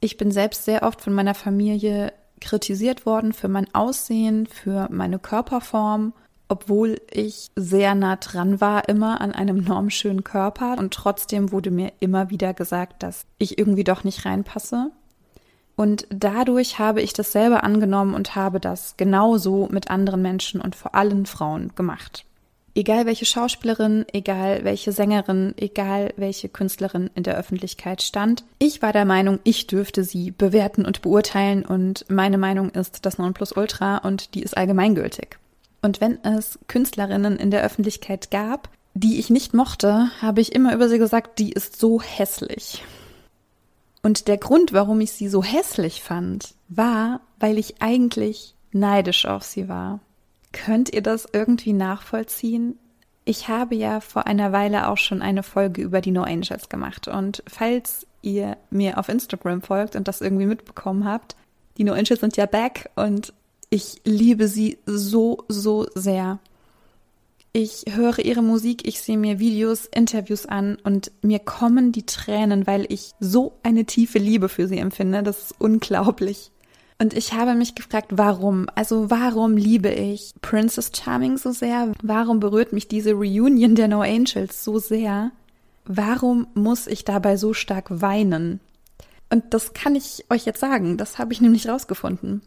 Ich 0.00 0.16
bin 0.16 0.30
selbst 0.30 0.64
sehr 0.64 0.84
oft 0.84 1.00
von 1.00 1.12
meiner 1.12 1.34
Familie 1.34 2.12
kritisiert 2.40 3.06
worden 3.06 3.32
für 3.32 3.48
mein 3.48 3.72
Aussehen, 3.74 4.46
für 4.46 4.88
meine 4.90 5.18
Körperform, 5.18 6.12
obwohl 6.50 7.00
ich 7.12 7.50
sehr 7.54 7.94
nah 7.94 8.16
dran 8.16 8.60
war 8.60 8.88
immer 8.88 9.20
an 9.20 9.32
einem 9.32 9.62
normschönen 9.62 10.24
Körper 10.24 10.76
und 10.78 10.92
trotzdem 10.92 11.52
wurde 11.52 11.70
mir 11.70 11.92
immer 12.00 12.28
wieder 12.28 12.52
gesagt, 12.54 13.04
dass 13.04 13.24
ich 13.38 13.56
irgendwie 13.56 13.84
doch 13.84 14.02
nicht 14.02 14.26
reinpasse. 14.26 14.90
Und 15.76 16.06
dadurch 16.10 16.78
habe 16.78 17.00
ich 17.00 17.12
das 17.12 17.32
selber 17.32 17.62
angenommen 17.62 18.14
und 18.14 18.34
habe 18.34 18.58
das 18.58 18.96
genauso 18.96 19.68
mit 19.70 19.90
anderen 19.90 20.20
Menschen 20.20 20.60
und 20.60 20.74
vor 20.74 20.94
allem 20.94 21.24
Frauen 21.24 21.72
gemacht. 21.76 22.26
Egal 22.74 23.06
welche 23.06 23.26
Schauspielerin, 23.26 24.04
egal 24.12 24.64
welche 24.64 24.92
Sängerin, 24.92 25.54
egal 25.56 26.12
welche 26.16 26.48
Künstlerin 26.48 27.10
in 27.14 27.22
der 27.22 27.36
Öffentlichkeit 27.36 28.02
stand, 28.02 28.44
ich 28.58 28.82
war 28.82 28.92
der 28.92 29.04
Meinung, 29.04 29.38
ich 29.44 29.68
dürfte 29.68 30.04
sie 30.04 30.32
bewerten 30.32 30.84
und 30.84 31.02
beurteilen 31.02 31.64
und 31.64 32.04
meine 32.08 32.38
Meinung 32.38 32.70
ist 32.70 33.06
das 33.06 33.18
Nonplusultra 33.18 33.98
und 33.98 34.34
die 34.34 34.42
ist 34.42 34.56
allgemeingültig. 34.56 35.39
Und 35.82 36.00
wenn 36.00 36.22
es 36.24 36.58
Künstlerinnen 36.68 37.36
in 37.36 37.50
der 37.50 37.62
Öffentlichkeit 37.62 38.30
gab, 38.30 38.68
die 38.94 39.18
ich 39.18 39.30
nicht 39.30 39.54
mochte, 39.54 40.10
habe 40.20 40.40
ich 40.40 40.54
immer 40.54 40.74
über 40.74 40.88
sie 40.88 40.98
gesagt, 40.98 41.38
die 41.38 41.52
ist 41.52 41.78
so 41.78 42.02
hässlich. 42.02 42.82
Und 44.02 44.28
der 44.28 44.38
Grund, 44.38 44.72
warum 44.72 45.00
ich 45.00 45.12
sie 45.12 45.28
so 45.28 45.42
hässlich 45.42 46.02
fand, 46.02 46.54
war, 46.68 47.20
weil 47.38 47.58
ich 47.58 47.80
eigentlich 47.80 48.54
neidisch 48.72 49.26
auf 49.26 49.42
sie 49.42 49.68
war. 49.68 50.00
Könnt 50.52 50.92
ihr 50.92 51.02
das 51.02 51.28
irgendwie 51.32 51.72
nachvollziehen? 51.72 52.78
Ich 53.24 53.48
habe 53.48 53.74
ja 53.74 54.00
vor 54.00 54.26
einer 54.26 54.52
Weile 54.52 54.88
auch 54.88 54.96
schon 54.96 55.22
eine 55.22 55.42
Folge 55.42 55.82
über 55.82 56.00
die 56.00 56.10
No 56.10 56.22
Angels 56.22 56.68
gemacht. 56.68 57.08
Und 57.08 57.42
falls 57.46 58.06
ihr 58.22 58.56
mir 58.70 58.98
auf 58.98 59.08
Instagram 59.08 59.62
folgt 59.62 59.96
und 59.96 60.08
das 60.08 60.20
irgendwie 60.20 60.46
mitbekommen 60.46 61.04
habt, 61.04 61.36
die 61.76 61.84
No 61.84 61.92
Angels 61.92 62.20
sind 62.20 62.36
ja 62.36 62.46
back 62.46 62.90
und 62.96 63.32
ich 63.70 64.00
liebe 64.04 64.48
sie 64.48 64.78
so, 64.84 65.44
so 65.48 65.86
sehr. 65.94 66.40
Ich 67.52 67.84
höre 67.90 68.18
ihre 68.20 68.42
Musik, 68.42 68.86
ich 68.86 69.00
sehe 69.00 69.18
mir 69.18 69.40
Videos, 69.40 69.86
Interviews 69.86 70.46
an 70.46 70.76
und 70.84 71.10
mir 71.22 71.40
kommen 71.40 71.90
die 71.90 72.06
Tränen, 72.06 72.66
weil 72.66 72.86
ich 72.88 73.12
so 73.18 73.54
eine 73.62 73.86
tiefe 73.86 74.18
Liebe 74.18 74.48
für 74.48 74.68
sie 74.68 74.78
empfinde. 74.78 75.22
Das 75.22 75.44
ist 75.44 75.54
unglaublich. 75.58 76.52
Und 76.98 77.14
ich 77.14 77.32
habe 77.32 77.54
mich 77.54 77.74
gefragt, 77.74 78.08
warum? 78.10 78.66
Also 78.74 79.10
warum 79.10 79.56
liebe 79.56 79.88
ich 79.88 80.32
Princess 80.42 80.92
Charming 80.94 81.38
so 81.38 81.50
sehr? 81.50 81.92
Warum 82.02 82.40
berührt 82.40 82.72
mich 82.72 82.88
diese 82.88 83.14
Reunion 83.14 83.74
der 83.74 83.88
No 83.88 84.02
Angels 84.02 84.62
so 84.62 84.78
sehr? 84.78 85.32
Warum 85.86 86.46
muss 86.54 86.86
ich 86.86 87.04
dabei 87.04 87.36
so 87.36 87.54
stark 87.54 87.86
weinen? 87.88 88.60
Und 89.30 89.54
das 89.54 89.72
kann 89.72 89.96
ich 89.96 90.26
euch 90.28 90.44
jetzt 90.44 90.60
sagen, 90.60 90.98
das 90.98 91.18
habe 91.18 91.32
ich 91.32 91.40
nämlich 91.40 91.68
rausgefunden. 91.68 92.42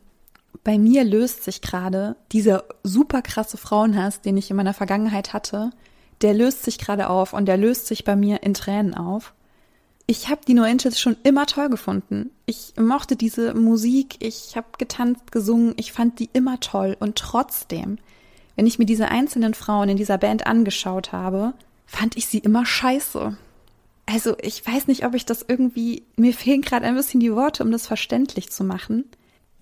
Bei 0.63 0.77
mir 0.77 1.03
löst 1.03 1.43
sich 1.43 1.61
gerade 1.61 2.15
dieser 2.31 2.63
super 2.83 3.21
krasse 3.21 3.57
Frauenhass, 3.57 4.21
den 4.21 4.37
ich 4.37 4.49
in 4.49 4.55
meiner 4.55 4.73
Vergangenheit 4.73 5.33
hatte, 5.33 5.71
der 6.21 6.33
löst 6.33 6.63
sich 6.63 6.77
gerade 6.77 7.09
auf 7.09 7.33
und 7.33 7.45
der 7.45 7.57
löst 7.57 7.87
sich 7.87 8.05
bei 8.05 8.15
mir 8.15 8.43
in 8.43 8.53
Tränen 8.53 8.93
auf 8.93 9.33
ich 10.05 10.29
habe 10.29 10.41
die 10.45 10.53
No 10.53 10.63
Angels 10.63 10.99
schon 10.99 11.15
immer 11.23 11.45
toll 11.45 11.69
gefunden. 11.69 12.31
Ich 12.45 12.73
mochte 12.77 13.15
diese 13.15 13.53
Musik, 13.53 14.17
ich 14.19 14.57
habe 14.57 14.67
getanzt, 14.77 15.31
gesungen, 15.31 15.73
ich 15.77 15.93
fand 15.93 16.19
die 16.19 16.29
immer 16.33 16.59
toll. 16.59 16.97
Und 16.99 17.15
trotzdem, 17.15 17.97
wenn 18.55 18.67
ich 18.67 18.79
mir 18.79 18.85
diese 18.85 19.09
einzelnen 19.09 19.53
Frauen 19.53 19.89
in 19.89 19.97
dieser 19.97 20.17
Band 20.17 20.45
angeschaut 20.45 21.11
habe, 21.11 21.53
fand 21.85 22.17
ich 22.17 22.27
sie 22.27 22.39
immer 22.39 22.65
scheiße. 22.65 23.37
Also 24.05 24.35
ich 24.41 24.65
weiß 24.65 24.87
nicht, 24.87 25.05
ob 25.05 25.13
ich 25.13 25.25
das 25.25 25.45
irgendwie, 25.47 26.03
mir 26.17 26.33
fehlen 26.33 26.61
gerade 26.61 26.85
ein 26.85 26.95
bisschen 26.95 27.21
die 27.21 27.33
Worte, 27.33 27.63
um 27.63 27.71
das 27.71 27.87
verständlich 27.87 28.51
zu 28.51 28.65
machen. 28.65 29.05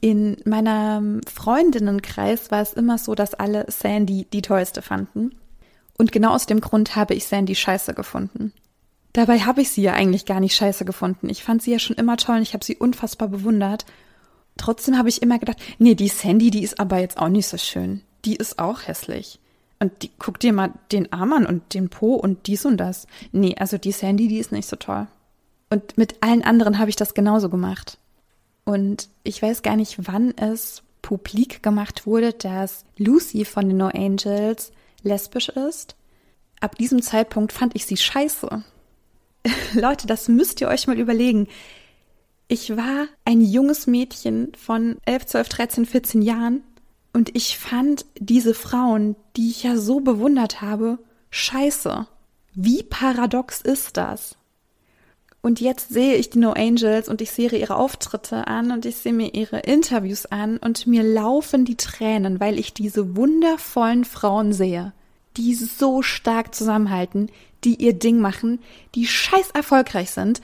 In 0.01 0.38
meinem 0.46 1.22
Freundinnenkreis 1.31 2.50
war 2.50 2.62
es 2.62 2.74
immer 2.74 2.98
so, 2.98 3.13
dass 3.13 3.36
alle 3.36 3.65
Sandy 3.70 4.25
die 4.34 4.41
tollste 4.41 4.81
fanden. 4.81 5.36
Und 5.98 6.12
genau 6.12 6.31
aus 6.31 6.48
dem 6.48 6.60
Grund 6.60 6.96
habe 6.96 7.13
ich 7.13 7.25
Sandy 7.25 7.53
scheiße 7.53 7.93
gefunden. 7.93 8.51
Dabei 9.13 9.41
habe 9.41 9.62
ich 9.62 9.70
sie 9.70 9.84
ja 9.84 9.93
eigentlich 9.93 10.25
gar 10.25 10.39
nicht 10.39 10.55
scheiße 10.55 10.86
gefunden. 10.86 11.29
Ich 11.29 11.43
fand 11.43 11.62
sie 11.62 11.72
ja 11.72 11.79
schon 11.79 11.98
immer 11.98 12.17
toll 12.17 12.38
und 12.38 12.41
ich 12.41 12.53
habe 12.55 12.65
sie 12.65 12.77
unfassbar 12.77 13.27
bewundert. 13.27 13.86
Trotzdem 14.58 14.98
habe 14.98 15.10
ich 15.10 15.22
immer 15.22 15.38
gedacht, 15.38 15.58
nee, 15.77 15.93
die 15.93 16.08
Sandy, 16.08 16.50
die 16.50 16.63
ist 16.63 16.79
aber 16.79 16.98
jetzt 17.00 17.17
auch 17.17 17.29
nicht 17.29 17.48
so 17.48 17.58
schön. 17.58 18.01
Die 18.25 18.36
ist 18.36 18.58
auch 18.58 18.88
hässlich. 18.88 19.39
und 19.79 19.91
die, 20.01 20.12
guck 20.17 20.39
dir 20.39 20.53
mal 20.53 20.72
den 20.91 21.12
Arm 21.12 21.34
an 21.34 21.46
und 21.46 21.74
den 21.74 21.89
Po 21.89 22.15
und 22.15 22.48
dies 22.48 22.65
und 22.65 22.77
das. 22.77 23.05
Nee, 23.31 23.55
also 23.60 23.77
die 23.77 23.91
Sandy, 23.91 24.27
die 24.27 24.38
ist 24.39 24.51
nicht 24.51 24.67
so 24.67 24.75
toll. 24.77 25.08
Und 25.70 25.98
mit 25.98 26.15
allen 26.22 26.43
anderen 26.43 26.79
habe 26.79 26.89
ich 26.89 26.96
das 26.96 27.13
genauso 27.13 27.50
gemacht. 27.50 27.98
Und 28.65 29.10
ich 29.24 29.41
weiß 29.41 29.63
gar 29.63 29.75
nicht, 29.75 30.08
wann 30.08 30.36
es 30.38 30.84
publik 31.01 31.63
gemacht 31.63 32.06
wurde, 32.06 32.34
dass 32.34 32.86
Lucy 32.98 33.46
von 33.46 33.68
den 33.68 33.77
No 33.77 33.88
Angels 33.88 34.72
lesbisch 35.03 35.50
ist. 35.50 35.96
Ab 36.60 36.75
diesem 36.75 37.01
Zeitpunkt 37.01 37.53
fand 37.53 37.75
ich 37.75 37.86
sie 37.86 37.98
scheiße. 37.98 38.63
Leute, 39.74 40.08
das 40.08 40.27
müsst 40.27 40.62
ihr 40.62 40.68
euch 40.68 40.88
mal 40.88 41.00
überlegen. 41.00 41.48
Ich 42.48 42.75
war 42.75 43.08
ein 43.25 43.41
junges 43.41 43.88
Mädchen 43.88 44.51
von 44.56 44.98
11, 45.06 45.25
12, 45.25 45.50
13, 45.50 45.86
14 45.86 46.22
Jahren 46.22 46.63
und 47.13 47.36
ich 47.36 47.58
fand 47.58 48.06
diese 48.20 48.53
Frauen, 48.53 49.15
die 49.36 49.50
ich 49.50 49.63
ja 49.63 49.77
so 49.77 50.01
bewundert 50.01 50.62
habe, 50.62 51.00
scheiße. 51.30 52.08
Wie 52.53 52.84
paradox 52.84 53.62
ist 53.62 53.98
das? 53.98 54.36
Und 55.41 55.60
jetzt 55.60 55.89
sehe 55.89 56.15
ich 56.15 56.29
die 56.29 56.39
No 56.39 56.51
Angels 56.51 57.10
und 57.10 57.19
ich 57.19 57.31
sehe 57.31 57.50
ihre 57.50 57.75
Auftritte 57.75 58.48
an 58.48 58.71
und 58.71 58.86
ich 58.86 58.98
sehe 58.98 59.13
mir 59.13 59.33
ihre 59.33 59.60
Interviews 59.62 60.27
an 60.27 60.57
und 60.57 60.86
mir 60.86 61.01
laufen 61.01 61.65
die 61.65 61.77
Tränen, 61.77 62.39
weil 62.39 62.60
ich 62.60 62.74
diese 62.74 63.15
wundervollen 63.15 64.05
Frauen 64.05 64.53
sehe, 64.53 64.93
die 65.38 65.55
so 65.55 66.03
stark 66.03 66.53
zusammenhalten, 66.53 67.29
die 67.63 67.75
ihr 67.75 67.93
Ding 67.93 68.19
machen, 68.19 68.60
die 68.93 69.07
scheiß 69.07 69.51
erfolgreich 69.51 70.12
sind, 70.12 70.41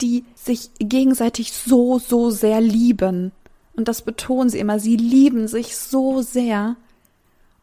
die 0.00 0.24
sich 0.34 0.70
gegenseitig 0.78 1.52
so, 1.52 1.98
so 1.98 2.30
sehr 2.30 2.60
lieben. 2.60 3.30
Und 3.74 3.86
das 3.86 4.02
betonen 4.02 4.50
sie 4.50 4.58
immer, 4.58 4.80
sie 4.80 4.96
lieben 4.96 5.46
sich 5.46 5.76
so 5.76 6.22
sehr. 6.22 6.76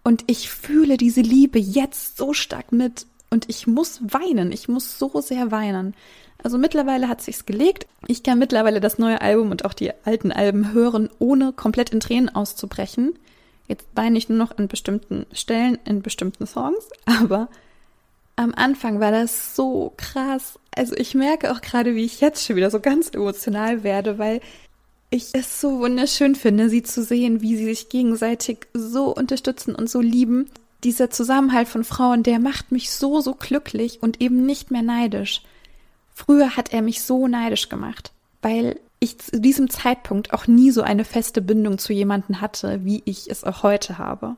Und 0.03 0.23
ich 0.27 0.49
fühle 0.49 0.95
diese 0.95 1.21
Liebe 1.21 1.59
jetzt 1.59 2.17
so 2.17 2.33
stark 2.33 2.71
mit 2.71 3.07
und 3.29 3.49
ich 3.49 3.67
muss 3.67 3.99
weinen, 4.01 4.53
ich 4.53 4.69
muss 4.69 4.97
so 4.97 5.19
sehr 5.19 5.51
weinen. 5.51 5.95
Also 6.43 6.57
mittlerweile 6.57 7.07
hat 7.07 7.21
sich's 7.21 7.45
gelegt. 7.45 7.87
Ich 8.07 8.23
kann 8.23 8.39
mittlerweile 8.39 8.79
das 8.79 8.99
neue 8.99 9.21
Album 9.21 9.51
und 9.51 9.65
auch 9.65 9.73
die 9.73 9.91
alten 10.05 10.31
Alben 10.31 10.73
hören, 10.73 11.09
ohne 11.19 11.51
komplett 11.53 11.89
in 11.89 11.99
Tränen 11.99 12.29
auszubrechen. 12.29 13.17
Jetzt 13.67 13.87
weine 13.95 14.17
ich 14.17 14.29
nur 14.29 14.37
noch 14.37 14.57
an 14.57 14.67
bestimmten 14.67 15.25
Stellen, 15.33 15.77
in 15.85 16.01
bestimmten 16.01 16.47
Songs, 16.47 16.89
aber 17.05 17.49
am 18.35 18.53
Anfang 18.55 18.99
war 18.99 19.11
das 19.11 19.55
so 19.55 19.93
krass. 19.97 20.59
Also 20.75 20.95
ich 20.95 21.15
merke 21.15 21.51
auch 21.51 21.59
gerade, 21.59 21.95
wie 21.95 22.05
ich 22.05 22.21
jetzt 22.21 22.45
schon 22.45 22.55
wieder 22.55 22.69
so 22.69 22.79
ganz 22.79 23.09
emotional 23.09 23.83
werde, 23.83 24.19
weil 24.19 24.41
ich 25.09 25.29
es 25.33 25.59
so 25.59 25.79
wunderschön 25.79 26.35
finde, 26.35 26.69
sie 26.69 26.83
zu 26.83 27.03
sehen, 27.03 27.41
wie 27.41 27.55
sie 27.55 27.65
sich 27.65 27.89
gegenseitig 27.89 28.67
so 28.73 29.13
unterstützen 29.13 29.73
und 29.73 29.89
so 29.89 30.01
lieben. 30.01 30.49
Dieser 30.83 31.09
Zusammenhalt 31.09 31.67
von 31.67 31.83
Frauen, 31.83 32.23
der 32.23 32.39
macht 32.39 32.71
mich 32.71 32.91
so, 32.91 33.21
so 33.21 33.33
glücklich 33.33 34.03
und 34.03 34.21
eben 34.21 34.45
nicht 34.45 34.69
mehr 34.69 34.83
neidisch. 34.83 35.41
Früher 36.17 36.57
hat 36.57 36.73
er 36.73 36.81
mich 36.81 37.03
so 37.03 37.27
neidisch 37.27 37.69
gemacht, 37.69 38.11
weil 38.41 38.79
ich 38.99 39.19
zu 39.19 39.39
diesem 39.39 39.69
Zeitpunkt 39.69 40.33
auch 40.33 40.47
nie 40.47 40.71
so 40.71 40.81
eine 40.81 41.05
feste 41.05 41.43
Bindung 41.43 41.77
zu 41.77 41.93
jemanden 41.93 42.41
hatte, 42.41 42.83
wie 42.83 43.03
ich 43.05 43.29
es 43.29 43.43
auch 43.43 43.61
heute 43.61 43.99
habe. 43.99 44.35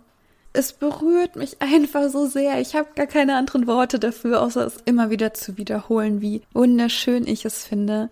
Es 0.51 0.73
berührt 0.73 1.37
mich 1.37 1.61
einfach 1.61 2.09
so 2.09 2.27
sehr. 2.27 2.59
Ich 2.59 2.75
habe 2.75 2.89
gar 2.95 3.07
keine 3.07 3.37
anderen 3.37 3.65
Worte 3.65 3.97
dafür, 3.97 4.41
außer 4.41 4.67
es 4.67 4.75
immer 4.83 5.09
wieder 5.09 5.33
zu 5.33 5.57
wiederholen, 5.57 6.19
wie 6.19 6.41
wunderschön 6.51 7.25
ich 7.25 7.45
es 7.45 7.63
finde, 7.63 8.09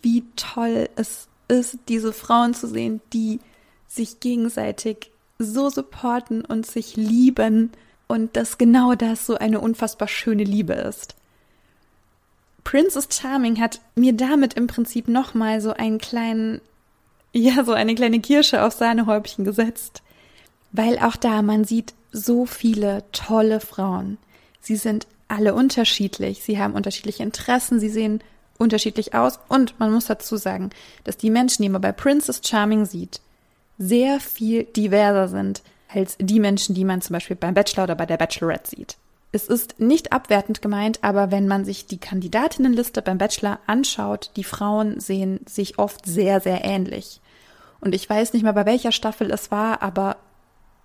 wie 0.00 0.24
toll 0.36 0.88
es 0.96 1.28
ist, 1.48 1.76
diese 1.88 2.14
Frauen 2.14 2.54
zu 2.54 2.68
sehen, 2.68 3.02
die 3.12 3.40
sich 3.86 4.20
gegenseitig 4.20 5.10
so 5.38 5.68
supporten 5.68 6.42
und 6.42 6.64
sich 6.64 6.96
lieben 6.96 7.70
und 8.08 8.34
dass 8.34 8.56
genau 8.56 8.94
das 8.94 9.26
so 9.26 9.34
eine 9.34 9.60
unfassbar 9.60 10.08
schöne 10.08 10.44
Liebe 10.44 10.72
ist. 10.72 11.16
Princess 12.64 13.08
Charming 13.10 13.60
hat 13.60 13.80
mir 13.94 14.12
damit 14.12 14.54
im 14.54 14.66
Prinzip 14.66 15.08
nochmal 15.08 15.60
so 15.60 15.72
einen 15.72 15.98
kleinen, 15.98 16.60
ja, 17.32 17.64
so 17.64 17.72
eine 17.72 17.94
kleine 17.94 18.20
Kirsche 18.20 18.64
auf 18.64 18.74
Sahnehäubchen 18.74 19.44
gesetzt. 19.44 20.02
Weil 20.72 20.98
auch 20.98 21.16
da 21.16 21.42
man 21.42 21.64
sieht 21.64 21.94
so 22.12 22.46
viele 22.46 23.04
tolle 23.12 23.60
Frauen. 23.60 24.18
Sie 24.60 24.76
sind 24.76 25.06
alle 25.28 25.54
unterschiedlich, 25.54 26.42
sie 26.42 26.58
haben 26.58 26.74
unterschiedliche 26.74 27.22
Interessen, 27.22 27.80
sie 27.80 27.88
sehen 27.88 28.22
unterschiedlich 28.58 29.14
aus 29.14 29.38
und 29.48 29.78
man 29.80 29.92
muss 29.92 30.06
dazu 30.06 30.36
sagen, 30.36 30.70
dass 31.04 31.16
die 31.16 31.30
Menschen, 31.30 31.62
die 31.62 31.68
man 31.68 31.80
bei 31.80 31.92
Princess 31.92 32.42
Charming 32.44 32.84
sieht, 32.84 33.20
sehr 33.78 34.20
viel 34.20 34.64
diverser 34.64 35.28
sind 35.28 35.62
als 35.88 36.16
die 36.20 36.40
Menschen, 36.40 36.74
die 36.74 36.84
man 36.84 37.00
zum 37.00 37.14
Beispiel 37.14 37.36
beim 37.36 37.54
Bachelor 37.54 37.84
oder 37.84 37.94
bei 37.94 38.06
der 38.06 38.16
Bachelorette 38.16 38.70
sieht. 38.70 38.96
Es 39.32 39.46
ist 39.46 39.78
nicht 39.78 40.12
abwertend 40.12 40.60
gemeint, 40.60 40.98
aber 41.02 41.30
wenn 41.30 41.46
man 41.46 41.64
sich 41.64 41.86
die 41.86 41.98
Kandidatinnenliste 41.98 43.00
beim 43.00 43.18
Bachelor 43.18 43.60
anschaut, 43.66 44.32
die 44.36 44.44
Frauen 44.44 44.98
sehen 44.98 45.40
sich 45.46 45.78
oft 45.78 46.04
sehr, 46.04 46.40
sehr 46.40 46.64
ähnlich. 46.64 47.20
Und 47.80 47.94
ich 47.94 48.10
weiß 48.10 48.32
nicht 48.32 48.42
mehr, 48.42 48.52
bei 48.52 48.66
welcher 48.66 48.92
Staffel 48.92 49.30
es 49.30 49.50
war, 49.50 49.82
aber 49.82 50.16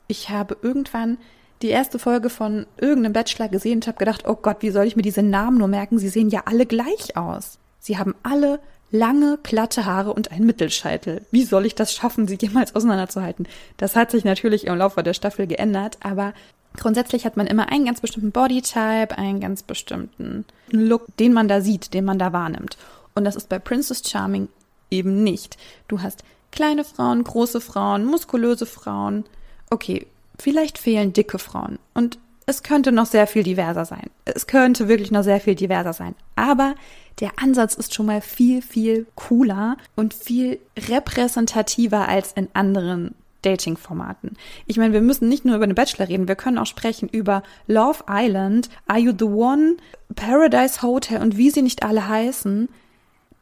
ich 0.08 0.29
habe 0.29 0.58
irgendwann 0.62 1.17
die 1.62 1.69
erste 1.69 1.97
Folge 1.97 2.29
von 2.29 2.67
irgendeinem 2.77 3.13
Bachelor 3.13 3.49
gesehen 3.49 3.77
und 3.77 3.88
habe 3.88 3.97
gedacht, 3.97 4.27
oh 4.27 4.36
Gott, 4.36 4.58
wie 4.60 4.69
soll 4.69 4.86
ich 4.86 4.95
mir 4.95 5.01
diese 5.01 5.23
Namen 5.23 5.58
nur 5.58 5.67
merken? 5.67 5.97
Sie 5.97 6.10
sehen 6.10 6.29
ja 6.29 6.43
alle 6.45 6.65
gleich 6.65 7.17
aus. 7.17 7.58
Sie 7.79 7.97
haben 7.97 8.13
alle 8.23 8.60
lange, 8.91 9.39
glatte 9.41 9.86
Haare 9.86 10.13
und 10.13 10.31
einen 10.31 10.45
Mittelscheitel. 10.45 11.25
Wie 11.31 11.43
soll 11.43 11.65
ich 11.65 11.75
das 11.75 11.93
schaffen, 11.93 12.27
sie 12.27 12.38
jemals 12.39 12.75
auseinanderzuhalten? 12.75 13.47
Das 13.77 13.95
hat 13.95 14.12
sich 14.12 14.23
natürlich 14.23 14.67
im 14.67 14.77
Laufe 14.77 15.01
der 15.01 15.13
Staffel 15.13 15.47
geändert, 15.47 15.97
aber 16.01 16.34
Grundsätzlich 16.77 17.25
hat 17.25 17.38
man 17.38 17.47
immer 17.47 17.69
einen 17.71 17.85
ganz 17.85 18.01
bestimmten 18.01 18.31
Bodytype, 18.31 19.17
einen 19.17 19.39
ganz 19.39 19.63
bestimmten 19.63 20.45
Look, 20.69 21.05
den 21.17 21.33
man 21.33 21.47
da 21.47 21.61
sieht, 21.61 21.93
den 21.93 22.05
man 22.05 22.19
da 22.19 22.33
wahrnimmt. 22.33 22.77
Und 23.13 23.23
das 23.23 23.35
ist 23.35 23.49
bei 23.49 23.59
Princess 23.59 24.03
Charming 24.07 24.49
eben 24.91 25.23
nicht. 25.23 25.57
Du 25.88 26.01
hast 26.01 26.23
kleine 26.51 26.83
Frauen, 26.83 27.23
große 27.23 27.61
Frauen, 27.61 28.05
muskulöse 28.05 28.65
Frauen. 28.65 29.25
Okay, 29.69 30.07
vielleicht 30.39 30.77
fehlen 30.77 31.13
dicke 31.13 31.39
Frauen. 31.39 31.79
Und 31.93 32.19
es 32.45 32.61
könnte 32.61 32.91
noch 32.91 33.07
sehr 33.07 33.27
viel 33.27 33.43
diverser 33.43 33.85
sein. 33.85 34.09
Es 34.25 34.47
könnte 34.47 34.88
wirklich 34.88 35.11
noch 35.11 35.23
sehr 35.23 35.39
viel 35.39 35.55
diverser 35.55 35.93
sein. 35.93 36.15
Aber 36.35 36.75
der 37.19 37.31
Ansatz 37.41 37.75
ist 37.75 37.93
schon 37.93 38.05
mal 38.05 38.21
viel, 38.21 38.61
viel 38.61 39.07
cooler 39.15 39.77
und 39.95 40.13
viel 40.13 40.59
repräsentativer 40.77 42.07
als 42.07 42.33
in 42.33 42.49
anderen 42.53 43.15
Dating-Formaten. 43.45 44.38
Ich 44.65 44.77
meine, 44.77 44.93
wir 44.93 45.01
müssen 45.01 45.29
nicht 45.29 45.45
nur 45.45 45.55
über 45.55 45.67
den 45.67 45.75
Bachelor 45.75 46.08
reden, 46.08 46.27
wir 46.27 46.36
können 46.36 46.58
auch 46.58 46.65
sprechen 46.65 47.10
über 47.10 47.43
Love 47.67 48.03
Island, 48.10 48.69
Are 48.88 48.99
You 48.99 49.13
the 49.17 49.25
One, 49.25 49.77
Paradise 50.15 50.81
Hotel 50.81 51.21
und 51.21 51.38
wie 51.38 51.49
sie 51.49 51.62
nicht 51.62 51.84
alle 51.84 52.08
heißen. 52.08 52.69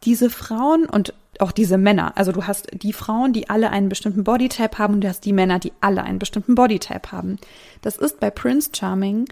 Diese 0.04 0.30
Frauen 0.30 0.86
und 0.86 1.14
auch 1.40 1.52
diese 1.52 1.78
Männer, 1.78 2.16
also 2.16 2.32
du 2.32 2.46
hast 2.46 2.68
die 2.74 2.94
Frauen, 2.94 3.34
die 3.34 3.50
alle 3.50 3.72
einen 3.72 3.90
bestimmten 3.90 4.24
Bodytype 4.24 4.78
haben 4.78 4.96
und 4.96 5.02
du 5.02 5.08
hast 5.08 5.26
die 5.26 5.34
Männer, 5.34 5.60
die 5.60 5.74
alle 5.82 6.04
einen 6.04 6.20
bestimmten 6.20 6.56
Bodytype 6.56 7.12
haben. 7.12 7.38
Das 7.82 7.98
ist 7.98 8.20
bei 8.20 8.30
Prince 8.30 8.70
Charming 8.76 9.26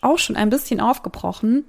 auch 0.00 0.18
schon 0.18 0.36
ein 0.36 0.48
bisschen 0.48 0.80
aufgebrochen, 0.80 1.64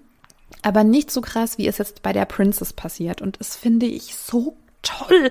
aber 0.61 0.83
nicht 0.83 1.11
so 1.11 1.19
krass, 1.19 1.57
wie 1.57 1.67
es 1.67 1.77
jetzt 1.77 2.01
bei 2.03 2.13
der 2.13 2.25
Princess 2.25 2.71
passiert. 2.71 3.21
Und 3.21 3.39
das 3.39 3.55
finde 3.55 3.85
ich 3.85 4.15
so 4.15 4.55
toll, 4.81 5.29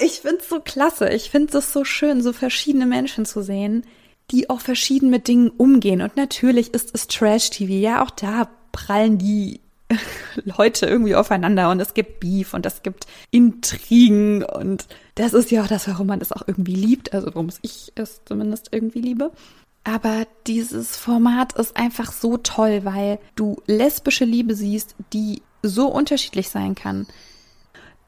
ich 0.00 0.20
finde 0.20 0.38
es 0.38 0.48
so 0.48 0.60
klasse. 0.60 1.08
Ich 1.10 1.30
finde 1.30 1.58
es 1.58 1.72
so 1.72 1.84
schön, 1.84 2.22
so 2.22 2.32
verschiedene 2.32 2.86
Menschen 2.86 3.24
zu 3.24 3.42
sehen, 3.42 3.84
die 4.30 4.50
auch 4.50 4.60
verschieden 4.60 5.10
mit 5.10 5.28
Dingen 5.28 5.50
umgehen. 5.50 6.02
Und 6.02 6.16
natürlich 6.16 6.74
ist 6.74 6.94
es 6.94 7.06
Trash-TV. 7.08 7.72
Ja, 7.72 8.02
auch 8.02 8.10
da 8.10 8.48
prallen 8.72 9.18
die 9.18 9.60
Leute 10.44 10.86
irgendwie 10.86 11.14
aufeinander 11.14 11.70
und 11.70 11.80
es 11.80 11.94
gibt 11.94 12.20
Beef 12.20 12.54
und 12.54 12.64
es 12.64 12.82
gibt 12.82 13.06
Intrigen 13.30 14.44
und 14.44 14.86
das 15.16 15.34
ist 15.34 15.50
ja 15.50 15.62
auch 15.62 15.66
das, 15.66 15.88
warum 15.88 16.06
man 16.06 16.20
es 16.20 16.32
auch 16.32 16.42
irgendwie 16.46 16.76
liebt, 16.76 17.12
also 17.12 17.26
warum 17.28 17.48
ich 17.62 17.92
es 17.96 18.20
zumindest 18.24 18.68
irgendwie 18.72 19.00
liebe. 19.00 19.32
Aber 19.82 20.26
dieses 20.46 20.96
Format 20.96 21.54
ist 21.54 21.76
einfach 21.76 22.12
so 22.12 22.36
toll, 22.36 22.84
weil 22.84 23.18
du 23.34 23.56
lesbische 23.66 24.24
Liebe 24.24 24.54
siehst, 24.54 24.94
die 25.12 25.42
so 25.62 25.88
unterschiedlich 25.88 26.50
sein 26.50 26.74
kann. 26.74 27.06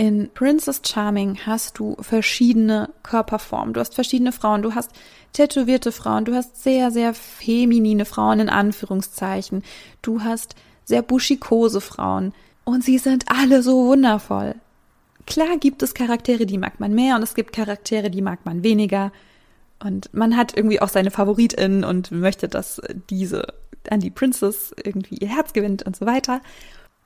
In 0.02 0.30
Princess 0.34 0.82
Charming 0.84 1.38
hast 1.46 1.78
du 1.78 1.94
verschiedene 2.00 2.90
Körperformen. 3.04 3.72
Du 3.72 3.78
hast 3.78 3.94
verschiedene 3.94 4.32
Frauen. 4.32 4.62
Du 4.62 4.74
hast 4.74 4.90
tätowierte 5.32 5.92
Frauen. 5.92 6.24
Du 6.24 6.34
hast 6.34 6.60
sehr, 6.60 6.90
sehr 6.90 7.14
feminine 7.14 8.04
Frauen 8.04 8.40
in 8.40 8.48
Anführungszeichen. 8.48 9.62
Du 10.02 10.22
hast 10.22 10.56
sehr 10.84 11.02
buschikose 11.02 11.80
Frauen. 11.80 12.34
Und 12.64 12.82
sie 12.82 12.98
sind 12.98 13.26
alle 13.28 13.62
so 13.62 13.86
wundervoll. 13.86 14.56
Klar 15.24 15.56
gibt 15.58 15.84
es 15.84 15.94
Charaktere, 15.94 16.46
die 16.46 16.58
mag 16.58 16.80
man 16.80 16.94
mehr 16.94 17.14
und 17.14 17.22
es 17.22 17.36
gibt 17.36 17.52
Charaktere, 17.52 18.10
die 18.10 18.22
mag 18.22 18.44
man 18.44 18.64
weniger. 18.64 19.12
Und 19.78 20.12
man 20.12 20.36
hat 20.36 20.56
irgendwie 20.56 20.80
auch 20.80 20.88
seine 20.88 21.12
FavoritInnen 21.12 21.84
und 21.84 22.10
möchte, 22.10 22.48
dass 22.48 22.82
diese 23.08 23.54
an 23.88 24.00
die 24.00 24.10
Princess 24.10 24.74
irgendwie 24.82 25.18
ihr 25.18 25.28
Herz 25.28 25.52
gewinnt 25.52 25.84
und 25.84 25.94
so 25.94 26.06
weiter. 26.06 26.40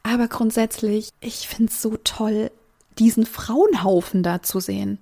Aber 0.02 0.28
grundsätzlich, 0.28 1.10
ich 1.20 1.46
finde 1.46 1.70
es 1.70 1.82
so 1.82 1.98
toll, 2.02 2.50
diesen 2.98 3.26
Frauenhaufen 3.26 4.22
da 4.22 4.42
zu 4.42 4.60
sehen. 4.60 4.98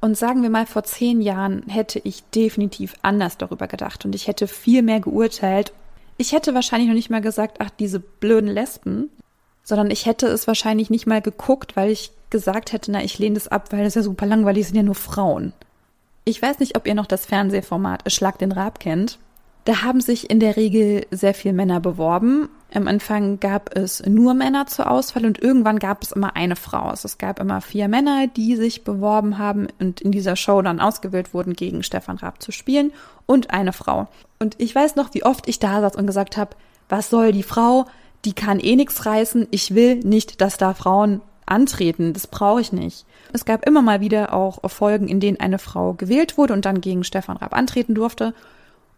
Und 0.00 0.16
sagen 0.16 0.42
wir 0.42 0.50
mal, 0.50 0.66
vor 0.66 0.82
zehn 0.84 1.20
Jahren 1.20 1.64
hätte 1.68 2.00
ich 2.02 2.22
definitiv 2.24 2.94
anders 3.02 3.36
darüber 3.36 3.66
gedacht 3.66 4.04
und 4.04 4.14
ich 4.14 4.28
hätte 4.28 4.46
viel 4.46 4.82
mehr 4.82 5.00
geurteilt. 5.00 5.72
Ich 6.16 6.32
hätte 6.32 6.54
wahrscheinlich 6.54 6.88
noch 6.88 6.94
nicht 6.94 7.10
mal 7.10 7.20
gesagt, 7.20 7.58
ach, 7.60 7.70
diese 7.78 8.00
blöden 8.00 8.48
Lesben, 8.48 9.10
sondern 9.62 9.90
ich 9.90 10.06
hätte 10.06 10.26
es 10.26 10.46
wahrscheinlich 10.46 10.90
nicht 10.90 11.06
mal 11.06 11.20
geguckt, 11.20 11.76
weil 11.76 11.90
ich 11.90 12.12
gesagt 12.30 12.72
hätte, 12.72 12.90
na, 12.92 13.02
ich 13.02 13.18
lehne 13.18 13.34
das 13.34 13.48
ab, 13.48 13.72
weil 13.72 13.84
das 13.84 13.94
ja 13.94 14.02
super 14.02 14.26
langweilig 14.26 14.66
sind 14.66 14.76
ja 14.76 14.82
nur 14.82 14.94
Frauen. 14.94 15.52
Ich 16.24 16.40
weiß 16.40 16.60
nicht, 16.60 16.76
ob 16.76 16.86
ihr 16.86 16.94
noch 16.94 17.06
das 17.06 17.26
Fernsehformat 17.26 18.10
Schlag 18.10 18.38
den 18.38 18.52
Rab 18.52 18.80
kennt. 18.80 19.18
Da 19.64 19.82
haben 19.82 20.00
sich 20.00 20.30
in 20.30 20.40
der 20.40 20.56
Regel 20.56 21.06
sehr 21.10 21.34
viele 21.34 21.54
Männer 21.54 21.80
beworben. 21.80 22.48
Am 22.72 22.88
Anfang 22.88 23.40
gab 23.40 23.76
es 23.76 24.04
nur 24.06 24.32
Männer 24.32 24.66
zur 24.66 24.90
Auswahl 24.90 25.26
und 25.26 25.42
irgendwann 25.42 25.78
gab 25.78 26.02
es 26.02 26.12
immer 26.12 26.36
eine 26.36 26.56
Frau. 26.56 26.84
Also 26.84 27.06
es 27.06 27.18
gab 27.18 27.40
immer 27.40 27.60
vier 27.60 27.88
Männer, 27.88 28.26
die 28.28 28.56
sich 28.56 28.84
beworben 28.84 29.38
haben 29.38 29.66
und 29.78 30.00
in 30.00 30.12
dieser 30.12 30.36
Show 30.36 30.62
dann 30.62 30.80
ausgewählt 30.80 31.34
wurden, 31.34 31.54
gegen 31.54 31.82
Stefan 31.82 32.16
Raab 32.16 32.40
zu 32.42 32.52
spielen 32.52 32.92
und 33.26 33.50
eine 33.50 33.72
Frau. 33.72 34.08
Und 34.38 34.54
ich 34.58 34.74
weiß 34.74 34.96
noch, 34.96 35.12
wie 35.14 35.24
oft 35.24 35.48
ich 35.48 35.58
da 35.58 35.80
saß 35.80 35.96
und 35.96 36.06
gesagt 36.06 36.36
habe, 36.36 36.56
was 36.88 37.10
soll 37.10 37.32
die 37.32 37.42
Frau? 37.42 37.86
Die 38.24 38.32
kann 38.32 38.60
eh 38.60 38.76
nichts 38.76 39.04
reißen. 39.04 39.48
Ich 39.50 39.74
will 39.74 39.96
nicht, 39.96 40.40
dass 40.40 40.56
da 40.56 40.74
Frauen 40.74 41.20
antreten. 41.46 42.12
Das 42.12 42.26
brauche 42.26 42.60
ich 42.60 42.72
nicht. 42.72 43.04
Es 43.32 43.44
gab 43.44 43.66
immer 43.66 43.82
mal 43.82 44.00
wieder 44.00 44.32
auch 44.32 44.58
Folgen, 44.70 45.08
in 45.08 45.20
denen 45.20 45.40
eine 45.40 45.58
Frau 45.58 45.94
gewählt 45.94 46.38
wurde 46.38 46.54
und 46.54 46.64
dann 46.64 46.80
gegen 46.80 47.04
Stefan 47.04 47.36
Raab 47.36 47.54
antreten 47.54 47.94
durfte. 47.94 48.34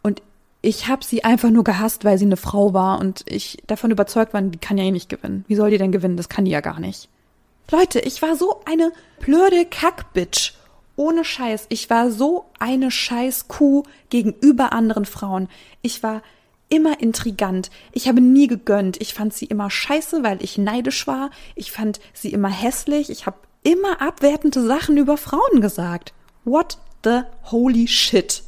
Und 0.03 0.23
ich 0.63 0.87
habe 0.87 1.05
sie 1.05 1.25
einfach 1.25 1.51
nur 1.51 1.65
gehasst, 1.65 2.05
weil 2.05 2.17
sie 2.19 2.25
eine 2.25 2.37
Frau 2.37 2.73
war 2.73 3.01
und 3.01 3.25
ich 3.27 3.59
davon 3.67 3.91
überzeugt 3.91 4.33
war, 4.33 4.41
die 4.41 4.59
kann 4.59 4.79
ja 4.79 4.85
eh 4.85 4.93
nicht 4.93 5.09
gewinnen. 5.09 5.45
Wie 5.49 5.57
soll 5.57 5.71
die 5.71 5.79
denn 5.79 5.93
gewinnen? 5.93 6.17
Das 6.17 6.29
kann 6.29 6.45
die 6.45 6.53
ja 6.53 6.61
gar 6.61 6.79
nicht. 6.79 7.09
Leute, 7.71 7.99
ich 8.01 8.23
war 8.23 8.37
so 8.37 8.61
eine 8.65 8.93
blöde 9.21 9.65
Kackbitch. 9.67 10.55
Ohne 10.95 11.25
Scheiß. 11.25 11.67
Ich 11.71 11.91
war 11.91 12.11
so 12.11 12.45
eine 12.59 12.91
Scheißkuh 12.91 13.83
gegenüber 14.11 14.73
anderen 14.73 15.05
Frauen. 15.05 15.49
Ich 15.81 16.03
war 16.03 16.23
immer 16.69 17.01
intrigant. 17.01 17.71
Ich 17.93 18.07
habe 18.09 18.21
nie 18.21 18.47
gegönnt. 18.47 19.01
Ich 19.01 19.15
fand 19.15 19.35
sie 19.35 19.47
immer 19.47 19.69
scheiße, 19.69 20.23
weil 20.23 20.43
ich 20.45 20.59
neidisch 20.59 21.07
war. 21.07 21.31
Ich 21.57 21.73
fand 21.73 21.99
sie 22.13 22.33
immer 22.33 22.51
hässlich. 22.51 23.11
Ich 23.11 23.27
habe 23.27 23.39
immer 23.65 24.01
abwertende 24.01 24.63
Sachen 24.65 24.97
über 24.97 25.17
Frauen 25.17 25.61
gesagt. 25.61 26.13
What 26.45 26.79
the 27.05 27.23
holy 27.51 27.89
shit? 27.89 28.43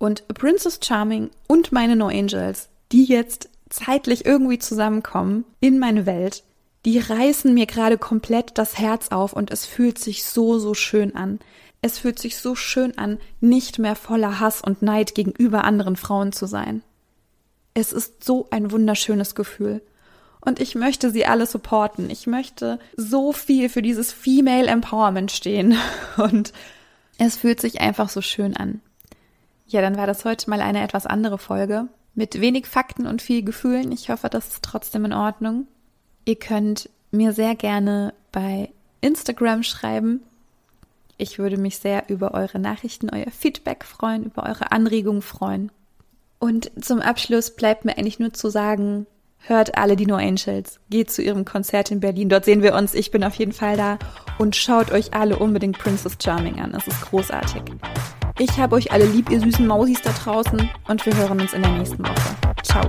Und 0.00 0.26
Princess 0.28 0.80
Charming 0.82 1.28
und 1.46 1.72
meine 1.72 1.94
No 1.94 2.06
Angels, 2.06 2.70
die 2.90 3.04
jetzt 3.04 3.50
zeitlich 3.68 4.24
irgendwie 4.24 4.58
zusammenkommen 4.58 5.44
in 5.60 5.78
meine 5.78 6.06
Welt, 6.06 6.42
die 6.86 6.98
reißen 6.98 7.52
mir 7.52 7.66
gerade 7.66 7.98
komplett 7.98 8.56
das 8.56 8.78
Herz 8.78 9.08
auf 9.08 9.34
und 9.34 9.50
es 9.50 9.66
fühlt 9.66 9.98
sich 9.98 10.24
so, 10.24 10.58
so 10.58 10.72
schön 10.72 11.14
an. 11.14 11.38
Es 11.82 11.98
fühlt 11.98 12.18
sich 12.18 12.38
so 12.38 12.54
schön 12.54 12.96
an, 12.96 13.18
nicht 13.42 13.78
mehr 13.78 13.94
voller 13.94 14.40
Hass 14.40 14.62
und 14.62 14.80
Neid 14.80 15.14
gegenüber 15.14 15.64
anderen 15.64 15.96
Frauen 15.96 16.32
zu 16.32 16.46
sein. 16.46 16.82
Es 17.74 17.92
ist 17.92 18.24
so 18.24 18.48
ein 18.50 18.70
wunderschönes 18.72 19.34
Gefühl. 19.34 19.82
Und 20.40 20.60
ich 20.60 20.74
möchte 20.74 21.10
sie 21.10 21.26
alle 21.26 21.44
supporten. 21.44 22.08
Ich 22.08 22.26
möchte 22.26 22.78
so 22.96 23.34
viel 23.34 23.68
für 23.68 23.82
dieses 23.82 24.14
Female 24.14 24.66
Empowerment 24.66 25.30
stehen. 25.30 25.76
Und 26.16 26.54
es 27.18 27.36
fühlt 27.36 27.60
sich 27.60 27.82
einfach 27.82 28.08
so 28.08 28.22
schön 28.22 28.56
an. 28.56 28.80
Ja, 29.70 29.80
dann 29.82 29.96
war 29.96 30.08
das 30.08 30.24
heute 30.24 30.50
mal 30.50 30.60
eine 30.60 30.82
etwas 30.82 31.06
andere 31.06 31.38
Folge 31.38 31.86
mit 32.16 32.40
wenig 32.40 32.66
Fakten 32.66 33.06
und 33.06 33.22
viel 33.22 33.44
Gefühlen. 33.44 33.92
Ich 33.92 34.10
hoffe, 34.10 34.28
das 34.28 34.48
ist 34.48 34.64
trotzdem 34.64 35.04
in 35.04 35.12
Ordnung. 35.12 35.68
Ihr 36.24 36.34
könnt 36.34 36.90
mir 37.12 37.32
sehr 37.32 37.54
gerne 37.54 38.12
bei 38.32 38.70
Instagram 39.00 39.62
schreiben. 39.62 40.22
Ich 41.18 41.38
würde 41.38 41.56
mich 41.56 41.78
sehr 41.78 42.10
über 42.10 42.34
eure 42.34 42.58
Nachrichten, 42.58 43.10
euer 43.10 43.30
Feedback 43.30 43.84
freuen, 43.84 44.24
über 44.24 44.42
eure 44.42 44.72
Anregungen 44.72 45.22
freuen. 45.22 45.70
Und 46.40 46.72
zum 46.82 46.98
Abschluss 47.00 47.54
bleibt 47.54 47.84
mir 47.84 47.96
eigentlich 47.96 48.18
nur 48.18 48.32
zu 48.32 48.50
sagen, 48.50 49.06
hört 49.38 49.78
alle 49.78 49.94
die 49.94 50.06
No 50.06 50.16
Angels, 50.16 50.80
geht 50.90 51.12
zu 51.12 51.22
ihrem 51.22 51.44
Konzert 51.44 51.92
in 51.92 52.00
Berlin, 52.00 52.28
dort 52.28 52.44
sehen 52.44 52.62
wir 52.62 52.74
uns, 52.74 52.94
ich 52.94 53.10
bin 53.10 53.22
auf 53.22 53.34
jeden 53.34 53.52
Fall 53.52 53.76
da 53.76 53.98
und 54.38 54.56
schaut 54.56 54.90
euch 54.90 55.14
alle 55.14 55.38
unbedingt 55.38 55.78
Princess 55.78 56.16
Charming 56.22 56.60
an, 56.60 56.74
es 56.74 56.86
ist 56.86 57.00
großartig. 57.02 57.62
Ich 58.40 58.58
habe 58.58 58.76
euch 58.76 58.90
alle 58.90 59.04
lieb, 59.04 59.28
ihr 59.28 59.38
süßen 59.38 59.66
Mausis 59.66 60.00
da 60.00 60.12
draußen 60.12 60.70
und 60.88 61.04
wir 61.04 61.14
hören 61.14 61.42
uns 61.42 61.52
in 61.52 61.60
der 61.60 61.72
nächsten 61.72 62.02
Woche. 62.02 62.36
Ciao. 62.62 62.88